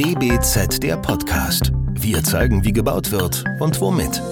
DBZ 0.00 0.82
der 0.82 0.96
Podcast. 0.96 1.72
Wir 1.92 2.24
zeigen, 2.24 2.64
wie 2.64 2.72
gebaut 2.72 3.10
wird 3.10 3.44
und 3.60 3.78
womit. 3.82 4.22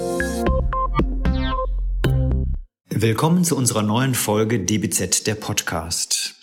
Willkommen 2.89 3.43
zu 3.43 3.55
unserer 3.55 3.83
neuen 3.83 4.15
Folge 4.15 4.59
DBZ 4.61 5.27
der 5.27 5.35
Podcast. 5.35 6.33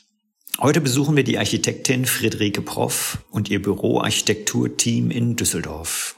Heute 0.61 0.81
besuchen 0.81 1.17
wir 1.17 1.25
die 1.25 1.39
Architektin 1.39 2.07
Friederike 2.07 2.63
Proff 2.63 3.19
und 3.33 3.51
ihr 3.51 3.61
Büroarchitekturteam 3.61 5.11
in 5.11 5.35
Düsseldorf. 5.35 6.15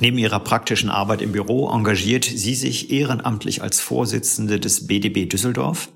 Neben 0.00 0.16
ihrer 0.16 0.40
praktischen 0.40 0.88
Arbeit 0.88 1.20
im 1.20 1.32
Büro 1.32 1.68
engagiert 1.68 2.24
sie 2.24 2.54
sich 2.54 2.90
ehrenamtlich 2.90 3.60
als 3.60 3.82
Vorsitzende 3.82 4.58
des 4.58 4.86
BDB 4.86 5.28
Düsseldorf 5.28 5.90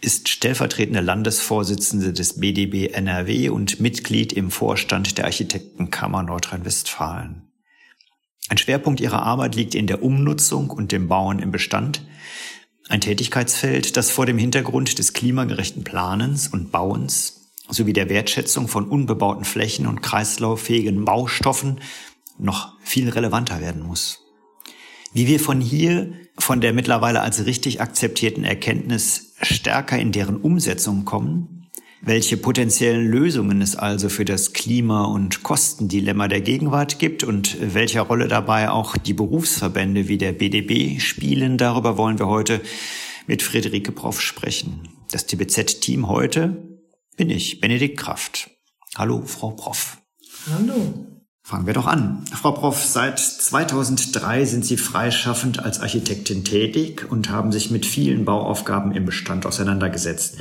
ist 0.00 0.28
stellvertretende 0.28 1.00
Landesvorsitzende 1.00 2.12
des 2.12 2.40
BDB 2.40 2.92
NRW 2.92 3.48
und 3.48 3.80
Mitglied 3.80 4.32
im 4.32 4.50
Vorstand 4.50 5.18
der 5.18 5.24
Architektenkammer 5.24 6.22
Nordrhein-Westfalen. 6.22 7.42
Ein 8.48 8.58
Schwerpunkt 8.58 9.00
ihrer 9.00 9.22
Arbeit 9.22 9.54
liegt 9.54 9.74
in 9.74 9.86
der 9.86 10.02
Umnutzung 10.02 10.70
und 10.70 10.92
dem 10.92 11.08
Bauen 11.08 11.38
im 11.40 11.50
Bestand, 11.50 12.02
ein 12.88 13.00
Tätigkeitsfeld, 13.00 13.96
das 13.96 14.12
vor 14.12 14.26
dem 14.26 14.38
Hintergrund 14.38 14.98
des 14.98 15.12
klimagerechten 15.12 15.82
Planens 15.82 16.46
und 16.46 16.70
Bauens 16.70 17.50
sowie 17.68 17.92
der 17.92 18.08
Wertschätzung 18.08 18.68
von 18.68 18.86
unbebauten 18.86 19.44
Flächen 19.44 19.88
und 19.88 20.02
kreislauffähigen 20.02 21.04
Baustoffen 21.04 21.80
noch 22.38 22.74
viel 22.80 23.08
relevanter 23.08 23.60
werden 23.60 23.82
muss. 23.82 24.20
Wie 25.12 25.26
wir 25.26 25.40
von 25.40 25.60
hier, 25.60 26.12
von 26.38 26.60
der 26.60 26.72
mittlerweile 26.72 27.22
als 27.22 27.44
richtig 27.46 27.80
akzeptierten 27.80 28.44
Erkenntnis 28.44 29.25
stärker 29.42 29.98
in 29.98 30.12
deren 30.12 30.36
Umsetzung 30.36 31.04
kommen, 31.04 31.68
welche 32.02 32.36
potenziellen 32.36 33.06
Lösungen 33.06 33.60
es 33.62 33.74
also 33.74 34.08
für 34.08 34.24
das 34.24 34.52
Klima- 34.52 35.04
und 35.04 35.42
Kostendilemma 35.42 36.28
der 36.28 36.40
Gegenwart 36.40 36.98
gibt 36.98 37.24
und 37.24 37.56
welcher 37.74 38.02
Rolle 38.02 38.28
dabei 38.28 38.70
auch 38.70 38.96
die 38.96 39.14
Berufsverbände 39.14 40.08
wie 40.08 40.18
der 40.18 40.32
BDB 40.32 41.00
spielen, 41.00 41.58
darüber 41.58 41.96
wollen 41.96 42.18
wir 42.18 42.28
heute 42.28 42.60
mit 43.26 43.42
Friederike 43.42 43.92
Proff 43.92 44.20
sprechen. 44.20 44.88
Das 45.10 45.26
TBZ-Team 45.26 46.08
heute 46.08 46.78
bin 47.16 47.30
ich, 47.30 47.60
Benedikt 47.60 47.98
Kraft. 47.98 48.50
Hallo, 48.96 49.22
Frau 49.24 49.50
Proff. 49.50 49.98
Hallo. 50.50 51.15
Fangen 51.46 51.68
wir 51.68 51.74
doch 51.74 51.86
an. 51.86 52.24
Frau 52.34 52.50
Prof, 52.50 52.84
seit 52.84 53.20
2003 53.20 54.46
sind 54.46 54.64
Sie 54.64 54.76
freischaffend 54.76 55.64
als 55.64 55.78
Architektin 55.78 56.42
tätig 56.42 57.06
und 57.08 57.30
haben 57.30 57.52
sich 57.52 57.70
mit 57.70 57.86
vielen 57.86 58.24
Bauaufgaben 58.24 58.90
im 58.90 59.04
Bestand 59.04 59.46
auseinandergesetzt. 59.46 60.38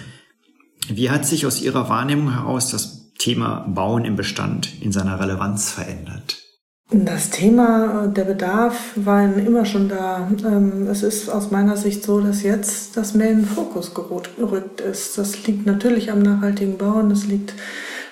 Wie 0.88 1.12
hat 1.12 1.28
sich 1.28 1.46
aus 1.46 1.62
Ihrer 1.62 1.90
Wahrnehmung 1.90 2.34
heraus 2.34 2.72
das 2.72 3.12
Thema 3.20 3.68
Bauen 3.68 4.04
im 4.04 4.16
Bestand 4.16 4.82
in 4.82 4.92
seiner 4.92 5.20
Relevanz 5.20 5.70
verändert? 5.70 6.42
Das 6.90 7.30
Thema, 7.30 8.08
der 8.08 8.24
Bedarf 8.24 8.94
war 8.96 9.24
immer 9.38 9.66
schon 9.66 9.90
da. 9.90 10.28
Ähm, 10.44 10.88
es 10.90 11.04
ist 11.04 11.30
aus 11.30 11.52
meiner 11.52 11.78
Sicht 11.78 12.04
so, 12.04 12.20
dass 12.20 12.42
jetzt 12.42 12.98
das 12.98 13.14
mehr 13.14 13.30
in 13.30 13.42
den 13.42 13.48
Fokus 13.48 13.94
gerückt 13.94 14.82
ist. 14.82 15.20
Das 15.20 15.46
liegt 15.46 15.68
natürlich 15.68 16.12
am 16.12 16.24
nachhaltigen 16.24 16.80
Bauen, 16.80 17.12
das 17.12 17.28
liegt 17.28 17.54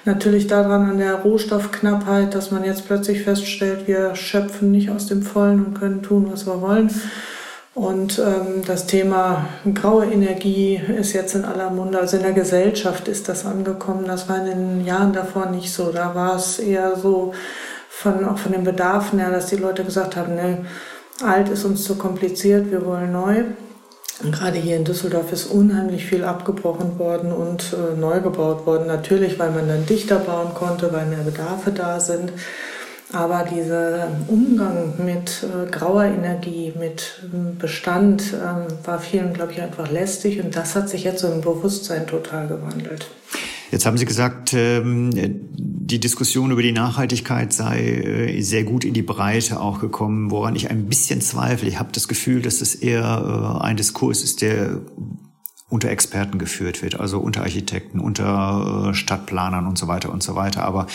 Natürlich 0.06 0.48
daran 0.48 0.90
an 0.90 0.98
der 0.98 1.16
Rohstoffknappheit, 1.16 2.36
dass 2.36 2.52
man 2.52 2.66
jetzt 2.66 2.86
plötzlich 2.88 3.24
feststellt, 3.24 3.88
wir 3.88 4.16
schöpfen 4.16 4.72
nicht 4.72 4.90
aus 4.90 5.08
dem 5.08 5.22
Vollen 5.22 5.66
und 5.66 5.80
können 5.80 6.04
tun, 6.04 6.28
was 6.30 6.46
wir 6.46 6.60
wollen. 6.62 6.92
Und 7.74 8.20
ähm, 8.20 8.64
das 8.68 8.86
Thema 8.86 9.48
graue 9.74 10.06
Energie 10.06 10.80
ist 11.00 11.14
jetzt 11.14 11.34
in 11.34 11.46
aller 11.46 11.70
Munde. 11.70 12.00
Also 12.00 12.18
in 12.18 12.24
der 12.24 12.34
Gesellschaft 12.34 13.08
ist 13.08 13.30
das 13.30 13.46
angekommen. 13.46 14.06
Das 14.06 14.30
war 14.30 14.38
in 14.38 14.46
den 14.46 14.86
Jahren 14.86 15.14
davor 15.14 15.48
nicht 15.48 15.74
so. 15.74 15.92
Da 15.92 16.14
war 16.14 16.36
es 16.36 16.60
eher 16.60 16.96
so 16.98 17.34
von, 17.90 18.26
auch 18.26 18.38
von 18.38 18.52
den 18.52 18.64
Bedarfen 18.64 19.20
her, 19.20 19.32
dass 19.32 19.48
die 19.48 19.56
Leute 19.56 19.84
gesagt 19.84 20.18
haben, 20.18 20.36
ne, 20.36 20.66
alt 21.24 21.50
ist 21.50 21.64
uns 21.64 21.84
zu 21.84 21.96
kompliziert, 21.96 22.70
wir 22.70 22.86
wollen 22.86 23.12
neu. 23.12 23.44
Gerade 24.22 24.58
hier 24.58 24.78
in 24.78 24.86
Düsseldorf 24.86 25.32
ist 25.32 25.48
unheimlich 25.48 26.06
viel 26.06 26.24
abgebrochen 26.24 27.00
worden 27.00 27.32
und 27.32 27.74
äh, 27.74 28.00
neu 28.00 28.22
gebaut 28.22 28.66
worden. 28.66 28.88
Natürlich, 28.88 29.40
weil 29.40 29.52
man 29.52 29.68
dann 29.68 29.86
dichter 29.86 30.20
bauen 30.20 30.54
konnte, 30.54 30.94
weil 30.94 31.08
mehr 31.08 31.24
Bedarfe 31.24 31.72
da 31.72 32.00
sind. 32.00 32.32
Aber 33.12 33.44
dieser 33.44 34.08
Umgang 34.28 34.94
mit 35.04 35.44
äh, 35.44 35.70
grauer 35.70 36.06
Energie, 36.06 36.74
mit 36.80 37.22
äh, 37.24 37.60
Bestand, 37.60 38.34
ähm, 38.34 38.66
war 38.84 39.00
vielen, 39.00 39.34
glaube 39.34 39.52
ich, 39.52 39.62
einfach 39.62 39.92
lästig. 39.92 40.40
Und 40.44 40.56
das 40.56 40.76
hat 40.76 40.90
sich 40.90 41.04
jetzt 41.04 41.22
so 41.22 41.28
im 41.28 41.42
Bewusstsein 41.42 42.08
total 42.08 42.48
gewandelt. 42.48 43.08
Jetzt 43.74 43.88
haben 43.88 43.98
Sie 43.98 44.06
gesagt, 44.06 44.54
ähm, 44.54 45.10
die 45.58 46.00
Diskussion 46.00 46.52
über 46.52 46.62
die 46.62 46.72
Nachhaltigkeit 46.72 47.52
sei 47.52 47.80
äh, 47.80 48.42
sehr 48.42 48.66
gut 48.66 48.86
in 48.86 48.94
die 48.94 49.02
Breite 49.02 49.60
auch 49.60 49.80
gekommen, 49.80 50.30
woran 50.30 50.56
ich 50.56 50.70
ein 50.70 50.86
bisschen 50.86 51.22
zweifle. 51.22 51.68
Ich 51.70 51.80
habe 51.80 51.92
das 51.92 52.08
Gefühl, 52.08 52.44
dass 52.44 52.62
es 52.62 52.76
eher 52.76 53.58
äh, 53.60 53.64
ein 53.64 53.76
Diskurs 53.76 54.22
ist, 54.22 54.44
der 54.44 54.80
unter 55.70 55.90
Experten 55.90 56.38
geführt 56.38 56.84
wird, 56.84 57.00
also 57.00 57.18
unter 57.18 57.42
Architekten, 57.42 58.00
unter 58.00 58.90
äh, 58.92 58.94
Stadtplanern 58.94 59.66
und 59.66 59.80
so 59.80 59.88
weiter 59.88 60.14
und 60.14 60.22
so 60.22 60.36
weiter. 60.36 60.66
Aber 60.66 60.86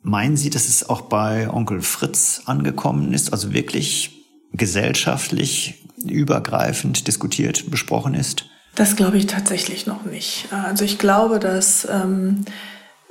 meinen 0.00 0.36
Sie, 0.36 0.48
dass 0.48 0.68
es 0.68 0.88
auch 0.88 1.00
bei 1.00 1.50
Onkel 1.52 1.82
Fritz 1.82 2.42
angekommen 2.44 3.14
ist, 3.14 3.32
also 3.32 3.52
wirklich 3.52 4.24
gesellschaftlich 4.52 5.88
übergreifend 6.04 7.08
diskutiert, 7.08 7.68
besprochen 7.68 8.14
ist? 8.14 8.46
Das 8.76 8.94
glaube 8.94 9.16
ich 9.16 9.26
tatsächlich 9.26 9.86
noch 9.86 10.04
nicht. 10.04 10.48
Also 10.52 10.84
ich 10.84 10.98
glaube, 10.98 11.40
dass 11.40 11.88
ähm, 11.90 12.44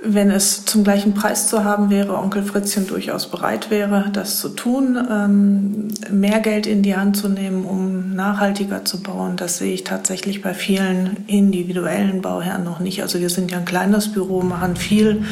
wenn 0.08 0.30
es 0.30 0.64
zum 0.66 0.84
gleichen 0.84 1.16
Preis 1.16 1.48
zu 1.48 1.64
haben 1.64 1.90
wäre, 1.90 2.18
Onkel 2.18 2.44
Fritzchen 2.44 2.86
durchaus 2.86 3.32
bereit 3.32 3.72
wäre, 3.72 4.10
das 4.14 4.40
zu 4.40 4.50
tun, 4.50 4.98
ähm, 5.10 5.88
mehr 6.12 6.40
Geld 6.40 6.68
in 6.68 6.84
die 6.84 6.96
Hand 6.96 7.18
zu 7.18 7.30
nehmen, 7.30 7.66
um 7.66 8.14
nachhaltiger 8.14 8.86
zu 8.86 9.02
bauen. 9.02 9.38
Das 9.38 9.58
sehe 9.58 9.74
ich 9.74 9.84
tatsächlich 9.84 10.44
bei 10.44 10.54
vielen 10.54 11.26
individuellen 11.26 12.22
Bauherren 12.22 12.64
noch 12.64 12.80
nicht. 12.80 13.02
Also 13.02 13.20
wir 13.20 13.32
sind 13.32 13.50
ja 13.50 13.58
ein 13.58 13.66
kleines 13.66 14.12
Büro, 14.12 14.44
machen 14.44 14.76
viel, 14.76 15.24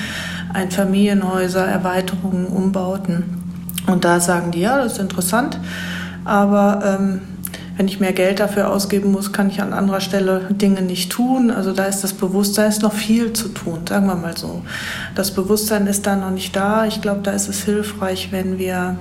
ein 0.51 0.71
Familienhäuser, 0.71 1.65
Erweiterungen, 1.65 2.47
Umbauten. 2.47 3.43
Und 3.85 4.03
da 4.03 4.19
sagen 4.19 4.49
die, 4.51 4.61
ja, 4.61 4.77
das 4.77 4.93
ist 4.93 4.99
interessant, 4.99 5.59
aber 6.25 6.97
ähm, 6.99 7.21
wenn 7.75 7.87
ich 7.87 7.99
mehr 7.99 8.13
Geld 8.13 8.39
dafür 8.39 8.69
ausgeben 8.69 9.11
muss, 9.11 9.33
kann 9.33 9.49
ich 9.49 9.61
an 9.61 9.73
anderer 9.73 10.01
Stelle 10.01 10.47
Dinge 10.51 10.81
nicht 10.81 11.11
tun. 11.11 11.49
Also 11.49 11.73
da 11.73 11.85
ist 11.85 12.03
das 12.03 12.13
Bewusstsein, 12.13 12.69
ist 12.69 12.83
noch 12.83 12.93
viel 12.93 13.33
zu 13.33 13.49
tun, 13.49 13.81
sagen 13.87 14.05
wir 14.05 14.15
mal 14.15 14.37
so. 14.37 14.61
Das 15.15 15.31
Bewusstsein 15.33 15.87
ist 15.87 16.05
da 16.05 16.15
noch 16.15 16.31
nicht 16.31 16.55
da. 16.55 16.85
Ich 16.85 17.01
glaube, 17.01 17.21
da 17.23 17.31
ist 17.31 17.47
es 17.47 17.63
hilfreich, 17.63 18.29
wenn 18.31 18.59
wir 18.59 18.97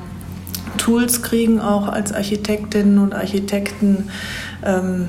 Tools 0.78 1.22
kriegen, 1.22 1.60
auch 1.60 1.88
als 1.88 2.12
Architektinnen 2.12 2.98
und 2.98 3.14
Architekten, 3.14 4.08
ähm, 4.64 5.08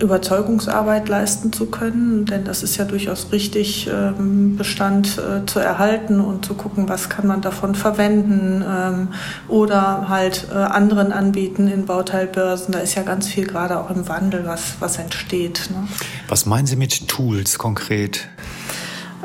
Überzeugungsarbeit 0.00 1.08
leisten 1.08 1.52
zu 1.52 1.66
können, 1.66 2.24
denn 2.26 2.44
das 2.44 2.62
ist 2.62 2.76
ja 2.76 2.84
durchaus 2.84 3.32
richtig, 3.32 3.88
ähm, 3.92 4.56
Bestand 4.56 5.18
äh, 5.18 5.46
zu 5.46 5.58
erhalten 5.58 6.20
und 6.20 6.44
zu 6.44 6.54
gucken, 6.54 6.88
was 6.88 7.08
kann 7.08 7.26
man 7.26 7.40
davon 7.40 7.74
verwenden 7.74 8.64
ähm, 8.66 9.08
oder 9.48 10.08
halt 10.08 10.48
äh, 10.52 10.56
anderen 10.56 11.12
anbieten 11.12 11.68
in 11.68 11.86
Bauteilbörsen. 11.86 12.72
Da 12.72 12.80
ist 12.80 12.94
ja 12.94 13.02
ganz 13.02 13.28
viel 13.28 13.46
gerade 13.46 13.78
auch 13.78 13.90
im 13.90 14.08
Wandel, 14.08 14.46
was, 14.46 14.76
was 14.80 14.98
entsteht. 14.98 15.68
Ne? 15.70 15.88
Was 16.28 16.46
meinen 16.46 16.66
Sie 16.66 16.76
mit 16.76 17.08
Tools 17.08 17.58
konkret? 17.58 18.28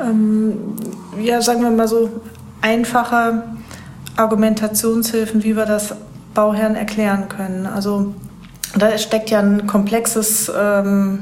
Ähm, 0.00 0.76
ja, 1.20 1.42
sagen 1.42 1.62
wir 1.62 1.70
mal 1.70 1.88
so 1.88 2.22
einfache 2.60 3.42
Argumentationshilfen, 4.16 5.42
wie 5.44 5.56
wir 5.56 5.66
das 5.66 5.94
Bauherren 6.34 6.76
erklären 6.76 7.28
können. 7.28 7.66
Also 7.66 8.14
da 8.76 8.96
steckt 8.98 9.30
ja 9.30 9.40
ein 9.40 9.66
komplexes 9.66 10.50
ähm, 10.56 11.20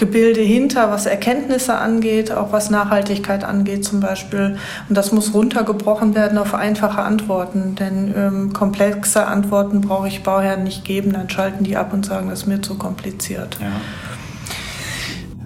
Gebilde 0.00 0.40
hinter, 0.40 0.90
was 0.90 1.04
Erkenntnisse 1.04 1.74
angeht, 1.76 2.32
auch 2.32 2.52
was 2.52 2.70
Nachhaltigkeit 2.70 3.44
angeht 3.44 3.84
zum 3.84 4.00
Beispiel. 4.00 4.56
Und 4.88 4.96
das 4.96 5.12
muss 5.12 5.34
runtergebrochen 5.34 6.14
werden 6.14 6.38
auf 6.38 6.54
einfache 6.54 7.02
Antworten, 7.02 7.74
denn 7.74 8.14
ähm, 8.16 8.52
komplexe 8.54 9.26
Antworten 9.26 9.82
brauche 9.82 10.08
ich 10.08 10.22
Bauherren 10.22 10.64
nicht 10.64 10.86
geben, 10.86 11.12
dann 11.12 11.28
schalten 11.28 11.64
die 11.64 11.76
ab 11.76 11.92
und 11.92 12.06
sagen, 12.06 12.30
das 12.30 12.40
ist 12.40 12.46
mir 12.46 12.62
zu 12.62 12.76
kompliziert. 12.76 13.58
Ja. 13.60 13.66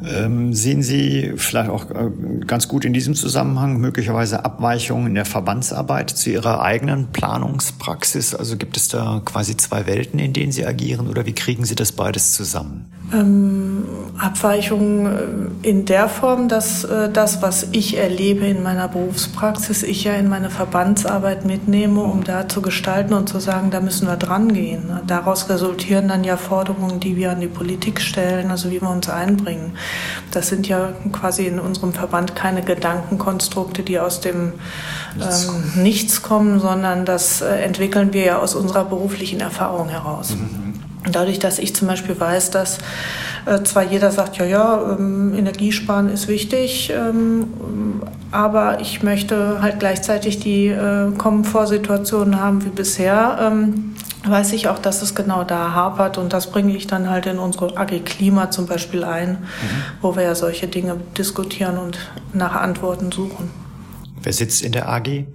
Ähm, 0.07 0.53
sehen 0.53 0.83
Sie 0.83 1.33
vielleicht 1.37 1.71
auch 1.71 1.91
äh, 1.91 2.11
ganz 2.47 2.69
gut 2.69 2.85
in 2.85 2.93
diesem 2.93 3.15
Zusammenhang 3.15 3.79
möglicherweise 3.79 4.45
Abweichungen 4.45 5.09
in 5.09 5.15
der 5.15 5.25
Verbandsarbeit 5.25 6.11
zu 6.11 6.31
Ihrer 6.31 6.63
eigenen 6.63 7.09
Planungspraxis? 7.13 8.35
Also 8.35 8.57
gibt 8.57 8.77
es 8.77 8.89
da 8.89 9.23
quasi 9.25 9.57
zwei 9.57 9.87
Welten, 9.87 10.19
in 10.19 10.33
denen 10.33 10.53
Sie 10.53 10.67
agieren 10.67 11.09
oder 11.09 11.27
wie 11.27 11.33
kriegen 11.33 11.65
Sie 11.65 11.75
das 11.75 11.93
beides 11.93 12.33
zusammen? 12.33 12.87
Ähm, 13.15 13.85
Abweichungen 14.19 15.61
äh, 15.63 15.69
in 15.69 15.87
der 15.87 16.09
Form, 16.09 16.49
dass 16.49 16.85
äh, 16.85 17.11
das, 17.11 17.43
was 17.43 17.69
ich 17.73 17.97
erlebe 17.97 18.47
in 18.47 18.63
meiner 18.63 18.87
Berufspraxis, 18.87 19.83
ich 19.83 20.05
ja 20.05 20.15
in 20.15 20.29
meine 20.29 20.51
Verbandsarbeit 20.51 21.45
mitnehme, 21.45 22.01
um 22.01 22.23
da 22.23 22.49
zu 22.49 22.63
gestalten 22.63 23.13
und 23.13 23.29
zu 23.29 23.41
sagen, 23.41 23.71
da 23.71 23.81
müssen 23.81 24.07
wir 24.07 24.17
dran 24.17 24.53
gehen. 24.53 25.01
Daraus 25.07 25.49
resultieren 25.49 26.09
dann 26.09 26.23
ja 26.23 26.37
Forderungen, 26.37 27.01
die 27.01 27.17
wir 27.17 27.33
an 27.33 27.41
die 27.41 27.49
Politik 27.49 28.01
stellen, 28.01 28.51
also 28.51 28.71
wie 28.71 28.81
wir 28.81 28.91
uns 28.91 29.09
einbringen. 29.09 29.73
Das 30.31 30.49
sind 30.49 30.69
ja 30.69 30.93
quasi 31.13 31.47
in 31.47 31.59
unserem 31.59 31.93
Verband 31.93 32.37
keine 32.37 32.63
Gedankenkonstrukte, 32.63 33.83
die 33.83 33.99
aus 33.99 34.21
dem 34.21 34.53
Nichts, 35.17 35.49
ähm, 35.49 35.83
Nichts 35.83 36.23
kommen, 36.23 36.61
sondern 36.61 37.05
das 37.05 37.41
äh, 37.41 37.63
entwickeln 37.63 38.13
wir 38.13 38.25
ja 38.25 38.39
aus 38.39 38.55
unserer 38.55 38.85
beruflichen 38.85 39.41
Erfahrung 39.41 39.89
heraus. 39.89 40.37
Mhm. 40.37 40.64
Dadurch, 41.11 41.39
dass 41.39 41.59
ich 41.59 41.75
zum 41.75 41.89
Beispiel 41.89 42.19
weiß, 42.19 42.51
dass 42.51 42.79
äh, 43.47 43.63
zwar 43.63 43.83
jeder 43.83 44.11
sagt, 44.11 44.39
ja, 44.39 44.47
ja, 44.47 44.97
ähm, 44.99 45.35
Energiesparen 45.37 46.09
ist 46.09 46.29
wichtig, 46.29 46.93
ähm, 46.95 47.49
aber 48.31 48.81
ich 48.81 49.03
möchte 49.03 49.61
halt 49.61 49.81
gleichzeitig 49.81 50.41
die 50.41 50.69
äh, 50.69 51.11
Komfortsituationen 51.17 52.41
haben 52.41 52.65
wie 52.65 52.71
bisher, 52.71 53.39
ähm, 53.41 53.95
weiß 54.27 54.55
ich 54.55 54.69
auch, 54.69 54.79
dass 54.79 55.03
es 55.03 55.15
genau 55.15 55.45
da 55.45 55.73
hapert 55.73 56.17
und 56.17 56.33
das 56.33 56.51
bringe 56.51 56.75
ich 56.75 56.87
dann 56.87 57.11
halt 57.11 57.27
in 57.27 57.39
unsere 57.39 57.77
AG 57.77 58.05
Klima 58.05 58.51
zum 58.51 58.67
Beispiel 58.67 59.05
ein, 59.05 59.33
mhm. 59.33 59.39
wo 60.01 60.17
wir 60.17 60.23
ja 60.23 60.35
solche 60.35 60.67
Dinge 60.67 60.97
diskutieren 61.19 61.77
und 61.77 61.99
nach 62.33 62.55
Antworten 62.55 63.13
suchen. 63.13 63.51
Wer 64.23 64.33
sitzt 64.33 64.63
in 64.63 64.73
der 64.73 64.89
AG? 64.89 65.27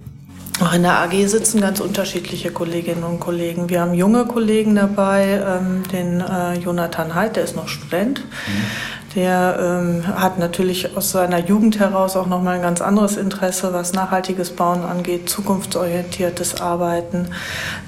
Auch 0.60 0.74
in 0.74 0.82
der 0.82 0.98
AG 0.98 1.26
sitzen 1.26 1.60
ganz 1.60 1.80
unterschiedliche 1.80 2.50
Kolleginnen 2.50 3.02
und 3.02 3.18
Kollegen. 3.18 3.70
Wir 3.70 3.80
haben 3.80 3.94
junge 3.94 4.26
Kollegen 4.26 4.74
dabei, 4.74 5.40
ähm, 5.42 5.84
den 5.90 6.20
äh, 6.20 6.58
Jonathan 6.58 7.14
Heid, 7.14 7.36
der 7.36 7.44
ist 7.44 7.56
noch 7.56 7.68
Student. 7.68 8.20
Mhm. 8.20 9.14
Der 9.14 9.58
ähm, 9.58 10.06
hat 10.06 10.38
natürlich 10.38 10.96
aus 10.96 11.10
seiner 11.10 11.38
Jugend 11.38 11.80
heraus 11.80 12.14
auch 12.14 12.26
nochmal 12.26 12.56
ein 12.56 12.62
ganz 12.62 12.80
anderes 12.80 13.16
Interesse, 13.16 13.72
was 13.72 13.92
nachhaltiges 13.92 14.50
Bauen 14.50 14.82
angeht, 14.82 15.28
zukunftsorientiertes 15.28 16.60
Arbeiten. 16.60 17.28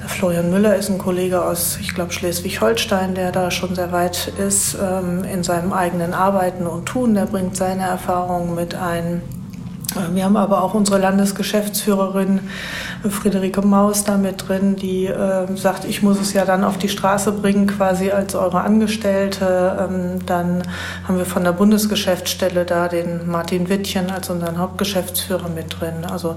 Der 0.01 0.09
Florian 0.09 0.51
Müller 0.51 0.75
ist 0.75 0.89
ein 0.89 0.99
Kollege 0.99 1.45
aus, 1.45 1.79
ich 1.81 1.95
glaube, 1.95 2.13
Schleswig-Holstein, 2.13 3.15
der 3.15 3.31
da 3.33 3.51
schon 3.51 3.75
sehr 3.75 3.93
weit 3.93 4.33
ist 4.45 4.77
ähm, 4.83 5.25
in 5.25 5.45
seinem 5.45 5.73
eigenen 5.73 6.15
Arbeiten 6.15 6.67
und 6.67 6.87
Tun. 6.87 7.15
Der 7.15 7.27
bringt 7.27 7.57
seine 7.57 7.83
Erfahrungen 7.83 8.55
mit 8.55 8.75
ein. 8.75 9.23
Wir 10.13 10.25
haben 10.25 10.37
aber 10.37 10.63
auch 10.63 10.75
unsere 10.75 10.99
Landesgeschäftsführerin 10.99 12.41
Friederike 13.09 13.63
Maus 13.63 14.05
da 14.05 14.17
mit 14.17 14.49
drin, 14.49 14.77
die 14.77 15.07
äh, 15.07 15.57
sagt, 15.57 15.85
ich 15.85 16.03
muss 16.03 16.21
es 16.21 16.33
ja 16.33 16.45
dann 16.45 16.65
auf 16.65 16.79
die 16.79 16.89
Straße 16.89 17.33
bringen, 17.33 17.67
quasi 17.67 18.11
als 18.11 18.35
eure 18.35 18.61
Angestellte. 18.61 19.77
Ähm, 19.81 20.25
dann 20.27 20.63
haben 21.07 21.19
wir 21.19 21.27
von 21.27 21.45
der 21.45 21.53
Bundesgeschäftsstelle 21.53 22.65
da 22.65 22.89
den 22.89 23.29
Martin 23.29 23.69
Wittchen 23.69 24.11
als 24.11 24.31
unseren 24.31 24.59
Hauptgeschäftsführer 24.59 25.49
mit 25.49 25.81
drin. 25.81 26.05
Also 26.11 26.37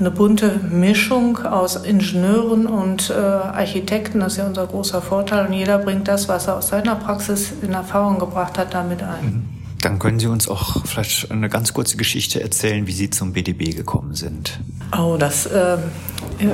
eine 0.00 0.10
bunte 0.10 0.60
Mischung 0.68 1.44
aus 1.44 1.76
Ingenieuren 1.76 2.66
und 2.66 3.10
äh, 3.10 3.14
Architekten, 3.14 4.20
das 4.20 4.32
ist 4.32 4.38
ja 4.38 4.46
unser 4.46 4.66
großer 4.66 5.02
Vorteil. 5.02 5.46
Und 5.46 5.52
jeder 5.52 5.78
bringt 5.78 6.08
das, 6.08 6.28
was 6.28 6.48
er 6.48 6.56
aus 6.56 6.68
seiner 6.68 6.96
Praxis 6.96 7.52
in 7.62 7.72
Erfahrung 7.72 8.18
gebracht 8.18 8.58
hat, 8.58 8.74
damit 8.74 9.02
ein. 9.02 9.24
Mhm. 9.24 9.61
Dann 9.82 9.98
können 9.98 10.20
Sie 10.20 10.28
uns 10.28 10.48
auch 10.48 10.86
vielleicht 10.86 11.32
eine 11.32 11.48
ganz 11.48 11.74
kurze 11.74 11.96
Geschichte 11.96 12.40
erzählen, 12.40 12.86
wie 12.86 12.92
Sie 12.92 13.10
zum 13.10 13.32
BDB 13.32 13.74
gekommen 13.74 14.14
sind. 14.14 14.60
Oh, 14.96 15.16
das. 15.18 15.46
Äh, 15.46 15.78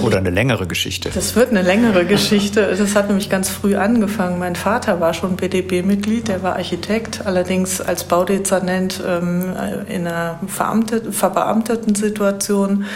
Oder 0.01 0.17
eine 0.17 0.31
längere 0.31 0.67
Geschichte. 0.67 1.11
Das 1.15 1.37
wird 1.37 1.51
eine 1.51 1.61
längere 1.61 2.07
Geschichte. 2.07 2.75
Das 2.75 2.95
hat 2.95 3.09
nämlich 3.09 3.29
ganz 3.29 3.51
früh 3.51 3.77
angefangen. 3.77 4.39
Mein 4.39 4.57
Vater 4.57 4.99
war 5.01 5.13
schon 5.13 5.37
BDB-Mitglied, 5.37 6.29
der 6.29 6.43
war 6.43 6.57
Architekt, 6.57 7.27
allerdings 7.27 7.83
als 7.83 8.05
Baudezernent 8.05 9.03
ähm, 9.07 9.55
in 9.89 10.07
einer 10.07 10.41
verbeamteten 10.49 11.95
Situation. 11.95 12.87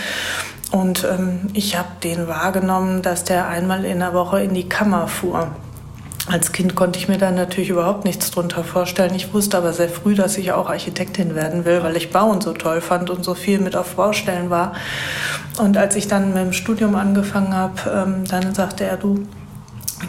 Und 0.71 1.05
ähm, 1.05 1.49
ich 1.53 1.77
habe 1.77 1.89
den 2.03 2.27
wahrgenommen, 2.27 3.03
dass 3.03 3.25
der 3.25 3.49
einmal 3.49 3.85
in 3.85 3.99
der 3.99 4.15
Woche 4.15 4.43
in 4.43 4.55
die 4.55 4.67
Kammer 4.67 5.09
fuhr. 5.09 5.55
Als 6.29 6.53
Kind 6.53 6.77
konnte 6.77 6.99
ich 6.99 7.09
mir 7.09 7.19
da 7.19 7.33
natürlich 7.33 7.71
überhaupt 7.71 8.05
nichts 8.05 8.31
drunter 8.31 8.63
vorstellen. 8.63 9.15
Ich 9.15 9.35
wusste 9.35 9.59
aber 9.59 9.73
sehr 9.73 9.89
früh, 9.89 10.15
dass 10.15 10.39
ich 10.39 10.53
auch 10.53 10.69
Architektin 10.69 11.35
werden 11.35 11.65
will, 11.65 11.83
weil 11.83 11.97
ich 11.97 12.11
Bauen 12.11 12.41
so 12.41 12.53
toll 12.53 12.81
fand 12.81 13.11
und 13.11 13.25
so 13.25 13.35
viel 13.35 13.59
mit 13.59 13.75
auf 13.75 13.97
Baustellen 13.97 14.49
war. 14.49 14.75
Und 15.59 15.77
als 15.77 15.97
ich 15.97 16.07
dann 16.07 16.29
mit 16.29 16.43
dem 16.43 16.53
Studium 16.53 16.95
angefangen 16.95 17.55
habe, 17.55 17.91
ähm, 17.91 18.25
dann 18.29 18.55
sagte 18.55 18.85
er, 18.85 18.97
du, 18.99 19.27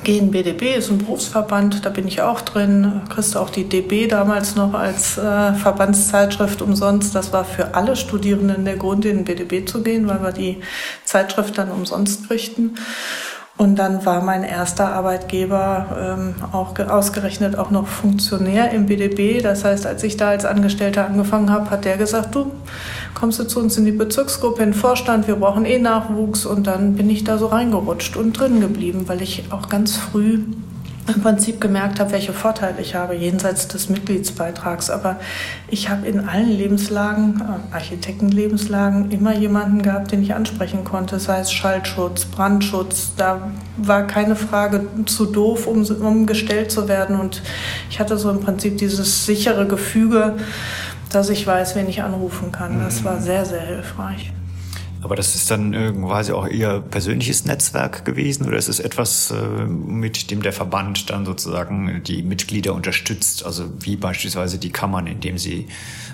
geh 0.03 0.19
in 0.19 0.31
BDB, 0.31 0.75
ist 0.77 0.91
ein 0.91 0.99
Berufsverband, 0.99 1.85
da 1.85 1.89
bin 1.89 2.07
ich 2.07 2.21
auch 2.21 2.41
drin. 2.41 3.01
Kriegst 3.09 3.35
auch 3.35 3.49
die 3.49 3.67
DB 3.67 4.07
damals 4.07 4.55
noch 4.55 4.73
als 4.73 5.17
äh, 5.17 5.53
Verbandszeitschrift 5.53 6.61
umsonst. 6.61 7.15
Das 7.15 7.33
war 7.33 7.45
für 7.45 7.73
alle 7.73 7.95
Studierenden 7.95 8.65
der 8.65 8.77
Grund, 8.77 9.05
in 9.05 9.23
den 9.23 9.25
BDB 9.25 9.67
zu 9.67 9.81
gehen, 9.81 10.07
weil 10.07 10.21
wir 10.21 10.31
die 10.31 10.61
Zeitschrift 11.05 11.57
dann 11.57 11.71
umsonst 11.71 12.27
kriegten. 12.27 12.77
Und 13.55 13.77
dann 13.77 14.03
war 14.03 14.23
mein 14.23 14.43
erster 14.43 14.93
Arbeitgeber 14.93 16.17
ähm, 16.17 16.35
auch 16.51 16.77
ausgerechnet 16.79 17.55
auch 17.55 17.69
noch 17.69 17.87
Funktionär 17.87 18.71
im 18.71 18.87
BDB. 18.87 19.43
Das 19.43 19.63
heißt, 19.63 19.85
als 19.85 20.03
ich 20.03 20.17
da 20.17 20.29
als 20.29 20.43
Angestellter 20.43 21.05
angefangen 21.05 21.51
habe, 21.51 21.69
hat 21.69 21.85
der 21.85 21.97
gesagt, 21.97 22.33
du 22.33 22.51
kommst 23.13 23.39
du 23.39 23.43
zu 23.43 23.59
uns 23.59 23.77
in 23.77 23.85
die 23.85 23.91
Bezirksgruppe, 23.91 24.63
in 24.63 24.71
den 24.71 24.73
Vorstand, 24.73 25.27
wir 25.27 25.35
brauchen 25.35 25.65
eh 25.65 25.77
Nachwuchs. 25.77 26.47
Und 26.47 26.65
dann 26.65 26.95
bin 26.95 27.11
ich 27.11 27.23
da 27.23 27.37
so 27.37 27.45
reingerutscht 27.45 28.17
und 28.17 28.33
drin 28.33 28.59
geblieben, 28.59 29.03
weil 29.05 29.21
ich 29.21 29.43
auch 29.51 29.69
ganz 29.69 29.97
früh 29.97 30.39
im 31.07 31.21
Prinzip 31.21 31.59
gemerkt 31.59 31.99
habe, 31.99 32.11
welche 32.11 32.33
Vorteile 32.33 32.79
ich 32.79 32.95
habe, 32.95 33.13
jenseits 33.13 33.67
des 33.67 33.89
Mitgliedsbeitrags. 33.89 34.89
Aber 34.89 35.19
ich 35.67 35.89
habe 35.89 36.07
in 36.07 36.27
allen 36.27 36.49
Lebenslagen, 36.49 37.41
äh, 37.41 37.73
Architektenlebenslagen, 37.73 39.11
immer 39.11 39.33
jemanden 39.35 39.81
gehabt, 39.81 40.11
den 40.11 40.23
ich 40.23 40.33
ansprechen 40.33 40.83
konnte, 40.83 41.19
sei 41.19 41.39
es 41.39 41.51
Schallschutz, 41.51 42.25
Brandschutz. 42.25 43.13
Da 43.17 43.51
war 43.77 44.07
keine 44.07 44.35
Frage 44.35 44.85
zu 45.05 45.25
doof, 45.25 45.67
um, 45.67 45.83
um 45.83 46.25
gestellt 46.25 46.71
zu 46.71 46.87
werden. 46.87 47.19
Und 47.19 47.41
ich 47.89 47.99
hatte 47.99 48.17
so 48.17 48.29
im 48.29 48.39
Prinzip 48.39 48.77
dieses 48.77 49.25
sichere 49.25 49.67
Gefüge, 49.67 50.35
dass 51.11 51.29
ich 51.29 51.45
weiß, 51.45 51.75
wen 51.75 51.87
ich 51.89 52.01
anrufen 52.01 52.51
kann. 52.51 52.79
Das 52.83 53.03
war 53.03 53.19
sehr, 53.19 53.45
sehr 53.45 53.61
hilfreich. 53.61 54.31
Aber 55.03 55.15
das 55.15 55.35
ist 55.35 55.51
dann 55.51 55.73
quasi 56.05 56.31
auch 56.31 56.47
Ihr 56.47 56.79
persönliches 56.79 57.45
Netzwerk 57.45 58.05
gewesen 58.05 58.47
oder 58.47 58.57
ist 58.57 58.69
es 58.69 58.79
etwas, 58.79 59.31
äh, 59.31 59.65
mit 59.65 60.31
dem 60.31 60.41
der 60.41 60.53
Verband 60.53 61.09
dann 61.09 61.25
sozusagen 61.25 62.01
die 62.03 62.23
Mitglieder 62.23 62.73
unterstützt? 62.73 63.45
Also 63.45 63.65
wie 63.79 63.97
beispielsweise 63.97 64.57
die 64.57 64.71
Kammern, 64.71 65.07
in 65.07 65.19
dem 65.19 65.37
Sie 65.37 65.67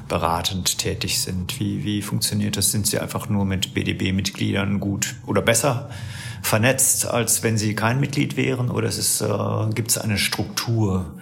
beratend 0.08 0.80
tätig 0.80 1.20
sind. 1.20 1.60
Wie, 1.60 1.84
wie 1.84 2.02
funktioniert 2.02 2.58
das? 2.58 2.72
Sind 2.72 2.88
Sie 2.88 3.00
einfach 3.00 3.30
nur 3.30 3.46
mit 3.46 3.74
BDB-Mitgliedern 3.74 4.80
gut 4.80 5.16
oder 5.26 5.42
besser 5.42 5.90
vernetzt, 6.42 7.06
als 7.06 7.44
wenn 7.44 7.58
Sie 7.58 7.76
kein 7.76 8.00
Mitglied 8.00 8.36
wären? 8.36 8.70
Oder 8.72 8.88
ist 8.88 9.22
äh, 9.22 9.70
gibt 9.74 9.92
es 9.92 9.98
eine 9.98 10.18
Struktur, 10.18 11.14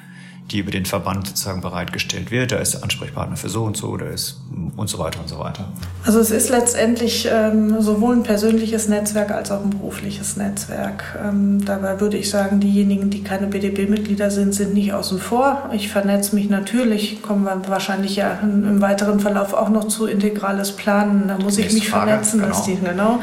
die 0.51 0.59
über 0.59 0.71
den 0.71 0.85
Verband 0.85 1.27
sozusagen 1.27 1.61
bereitgestellt 1.61 2.31
wird. 2.31 2.51
Da 2.51 2.57
ist 2.57 2.81
Ansprechpartner 2.81 3.35
für 3.35 3.49
so 3.49 3.63
und 3.63 3.75
so, 3.75 3.97
da 3.97 4.05
ist 4.05 4.39
und 4.77 4.89
so 4.89 4.97
weiter 4.99 5.19
und 5.19 5.27
so 5.27 5.39
weiter. 5.39 5.67
Also 6.05 6.19
es 6.19 6.31
ist 6.31 6.49
letztendlich 6.49 7.27
ähm, 7.31 7.81
sowohl 7.81 8.15
ein 8.15 8.23
persönliches 8.23 8.87
Netzwerk 8.87 9.31
als 9.31 9.51
auch 9.51 9.61
ein 9.61 9.71
berufliches 9.71 10.37
Netzwerk. 10.37 11.03
Ähm, 11.21 11.65
dabei 11.65 11.99
würde 11.99 12.17
ich 12.17 12.29
sagen, 12.29 12.59
diejenigen, 12.59 13.09
die 13.09 13.23
keine 13.23 13.47
BDB-Mitglieder 13.47 14.31
sind, 14.31 14.53
sind 14.53 14.73
nicht 14.73 14.93
außen 14.93 15.19
vor. 15.19 15.69
Ich 15.73 15.89
vernetze 15.89 16.35
mich 16.35 16.49
natürlich, 16.49 17.21
kommen 17.21 17.43
wir 17.43 17.61
wahrscheinlich 17.67 18.15
ja 18.15 18.39
im 18.41 18.81
weiteren 18.81 19.19
Verlauf 19.19 19.53
auch 19.53 19.69
noch 19.69 19.87
zu 19.87 20.05
integrales 20.05 20.71
Planen. 20.71 21.27
Da 21.27 21.37
muss 21.37 21.57
ich 21.57 21.73
mich 21.73 21.89
Frage, 21.89 22.11
vernetzen, 22.11 22.41
genau. 22.41 22.63
Die, 22.65 22.75
genau. 22.77 23.19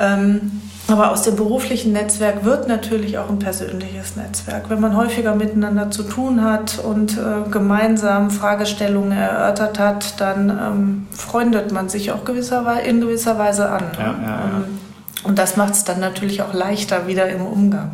Ähm, 0.00 0.50
aber 0.88 1.12
aus 1.12 1.22
dem 1.22 1.36
beruflichen 1.36 1.92
Netzwerk 1.92 2.44
wird 2.44 2.66
natürlich 2.66 3.18
auch 3.18 3.28
ein 3.28 3.38
persönliches 3.38 4.16
Netzwerk. 4.16 4.70
Wenn 4.70 4.80
man 4.80 4.96
häufiger 4.96 5.34
miteinander 5.34 5.90
zu 5.90 6.02
tun 6.02 6.42
hat 6.42 6.78
und 6.78 7.18
äh, 7.18 7.48
gemeinsam 7.50 8.30
Fragestellungen 8.30 9.12
erörtert 9.12 9.78
hat, 9.78 10.18
dann 10.20 10.48
ähm, 10.48 11.06
freundet 11.10 11.72
man 11.72 11.90
sich 11.90 12.10
auch 12.10 12.24
gewisser 12.24 12.82
in 12.82 13.00
gewisser 13.02 13.38
Weise 13.38 13.68
an. 13.68 13.84
Ja, 13.98 14.04
ja, 14.04 14.12
ja. 14.22 14.40
Ähm, 14.44 14.78
und 15.24 15.38
das 15.38 15.56
macht 15.56 15.74
es 15.74 15.84
dann 15.84 16.00
natürlich 16.00 16.42
auch 16.42 16.54
leichter 16.54 17.06
wieder 17.06 17.28
im 17.28 17.44
Umgang 17.44 17.90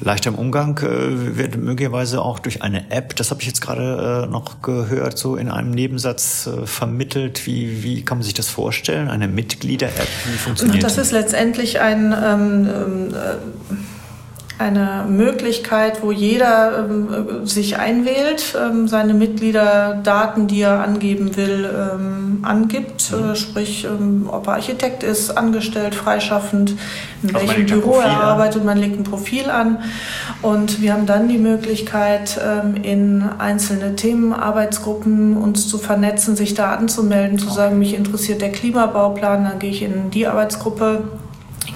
leichter 0.00 0.30
im 0.30 0.36
Umgang 0.36 0.78
äh, 0.78 1.36
wird 1.36 1.56
möglicherweise 1.56 2.22
auch 2.22 2.38
durch 2.38 2.62
eine 2.62 2.90
App, 2.90 3.16
das 3.16 3.30
habe 3.30 3.40
ich 3.40 3.46
jetzt 3.46 3.60
gerade 3.60 4.24
äh, 4.26 4.30
noch 4.30 4.62
gehört, 4.62 5.18
so 5.18 5.36
in 5.36 5.50
einem 5.50 5.70
Nebensatz 5.70 6.46
äh, 6.46 6.66
vermittelt. 6.66 7.46
Wie, 7.46 7.82
wie 7.82 8.02
kann 8.04 8.18
man 8.18 8.24
sich 8.24 8.34
das 8.34 8.48
vorstellen? 8.48 9.08
Eine 9.08 9.28
Mitglieder-App? 9.28 10.08
Wie 10.26 10.38
funktioniert 10.38 10.82
das? 10.82 10.96
Das 10.96 11.06
ist 11.06 11.12
letztendlich 11.12 11.80
ein 11.80 12.12
ähm, 12.12 12.68
ähm, 12.68 13.14
eine 14.58 15.06
Möglichkeit, 15.08 16.02
wo 16.02 16.10
jeder 16.10 16.86
ähm, 16.90 17.46
sich 17.46 17.78
einwählt, 17.78 18.56
ähm, 18.60 18.88
seine 18.88 19.14
Mitgliederdaten, 19.14 20.48
die 20.48 20.62
er 20.62 20.80
angeben 20.80 21.36
will, 21.36 21.70
ähm, 21.72 22.40
angibt. 22.42 23.12
Mhm. 23.12 23.30
Äh, 23.30 23.36
sprich, 23.36 23.84
ähm, 23.84 24.28
ob 24.30 24.48
er 24.48 24.54
Architekt 24.54 25.04
ist, 25.04 25.30
angestellt, 25.30 25.94
freischaffend, 25.94 26.74
in 27.22 27.34
also 27.34 27.46
welchem 27.46 27.66
Büro 27.66 28.00
er 28.00 28.20
arbeitet. 28.20 28.64
Man 28.64 28.78
legt 28.78 28.98
ein 28.98 29.04
Profil 29.04 29.48
an. 29.48 29.78
Und 30.42 30.82
wir 30.82 30.92
haben 30.92 31.06
dann 31.06 31.28
die 31.28 31.38
Möglichkeit, 31.38 32.40
ähm, 32.44 32.74
in 32.82 33.22
einzelne 33.38 33.94
Themenarbeitsgruppen 33.94 35.36
uns 35.36 35.68
zu 35.68 35.78
vernetzen, 35.78 36.34
sich 36.34 36.54
da 36.54 36.74
anzumelden, 36.74 37.38
zu 37.38 37.48
sagen, 37.48 37.78
mich 37.78 37.94
interessiert 37.94 38.40
der 38.40 38.50
Klimabauplan, 38.50 39.44
dann 39.44 39.58
gehe 39.60 39.70
ich 39.70 39.82
in 39.82 40.10
die 40.10 40.26
Arbeitsgruppe 40.26 41.04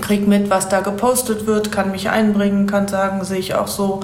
kriege 0.00 0.26
mit, 0.26 0.50
was 0.50 0.68
da 0.68 0.80
gepostet 0.80 1.46
wird, 1.46 1.72
kann 1.72 1.90
mich 1.90 2.10
einbringen, 2.10 2.66
kann 2.66 2.88
sagen, 2.88 3.24
sehe 3.24 3.38
ich 3.38 3.54
auch 3.54 3.68
so. 3.68 4.00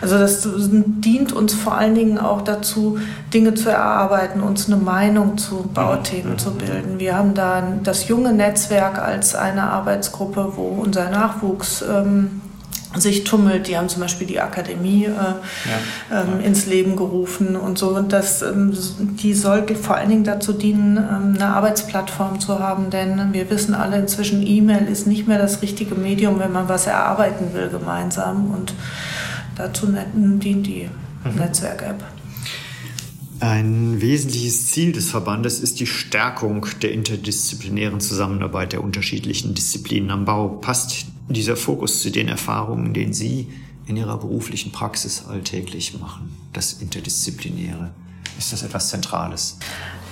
Also 0.00 0.18
das 0.18 0.48
dient 0.52 1.32
uns 1.32 1.54
vor 1.54 1.76
allen 1.76 1.94
Dingen 1.94 2.18
auch 2.18 2.42
dazu, 2.42 2.98
Dinge 3.32 3.54
zu 3.54 3.70
erarbeiten, 3.70 4.42
uns 4.42 4.66
eine 4.66 4.76
Meinung 4.76 5.38
zu 5.38 5.68
Bauthemen 5.72 6.38
zu 6.38 6.52
bilden. 6.52 6.98
Wir 6.98 7.16
haben 7.16 7.34
da 7.34 7.62
das 7.82 8.08
junge 8.08 8.32
Netzwerk 8.32 8.98
als 8.98 9.34
eine 9.34 9.70
Arbeitsgruppe, 9.70 10.52
wo 10.56 10.82
unser 10.82 11.08
Nachwuchs 11.10 11.82
ähm, 11.82 12.42
sich 12.94 13.24
tummelt. 13.24 13.68
Die 13.68 13.76
haben 13.76 13.88
zum 13.88 14.02
Beispiel 14.02 14.26
die 14.26 14.40
Akademie 14.40 15.04
äh, 15.04 15.08
ja, 15.08 16.22
ähm, 16.22 16.40
ja. 16.40 16.46
ins 16.46 16.66
Leben 16.66 16.96
gerufen 16.96 17.56
und 17.56 17.78
so. 17.78 17.96
Und 17.96 18.12
das, 18.12 18.42
ähm, 18.42 18.76
die 19.22 19.34
soll 19.34 19.66
vor 19.74 19.96
allen 19.96 20.08
Dingen 20.08 20.24
dazu 20.24 20.52
dienen, 20.52 20.96
ähm, 20.96 21.34
eine 21.34 21.48
Arbeitsplattform 21.48 22.40
zu 22.40 22.58
haben, 22.58 22.90
denn 22.90 23.32
wir 23.32 23.50
wissen 23.50 23.74
alle 23.74 23.98
inzwischen, 23.98 24.46
E-Mail 24.46 24.86
ist 24.86 25.06
nicht 25.06 25.26
mehr 25.26 25.38
das 25.38 25.62
richtige 25.62 25.94
Medium, 25.94 26.38
wenn 26.38 26.52
man 26.52 26.68
was 26.68 26.86
erarbeiten 26.86 27.54
will 27.54 27.68
gemeinsam. 27.68 28.50
Und 28.50 28.74
dazu 29.56 29.86
dient 29.86 30.66
die 30.66 30.88
mhm. 31.24 31.36
Netzwerk-App. 31.36 32.02
Ein 33.40 34.00
wesentliches 34.00 34.68
Ziel 34.68 34.92
des 34.92 35.10
Verbandes 35.10 35.58
ist 35.58 35.80
die 35.80 35.86
Stärkung 35.88 36.64
der 36.80 36.92
interdisziplinären 36.92 37.98
Zusammenarbeit 37.98 38.72
der 38.72 38.84
unterschiedlichen 38.84 39.52
Disziplinen 39.52 40.12
am 40.12 40.24
Bau. 40.24 40.46
Passt 40.46 41.06
dieser 41.32 41.56
Fokus 41.56 42.02
zu 42.02 42.10
den 42.10 42.28
Erfahrungen, 42.28 42.94
den 42.94 43.12
Sie 43.12 43.48
in 43.86 43.96
Ihrer 43.96 44.18
beruflichen 44.18 44.72
Praxis 44.72 45.24
alltäglich 45.28 45.98
machen, 45.98 46.36
das 46.52 46.74
Interdisziplinäre? 46.74 47.90
Ist 48.38 48.52
das 48.52 48.62
etwas 48.62 48.88
Zentrales? 48.88 49.58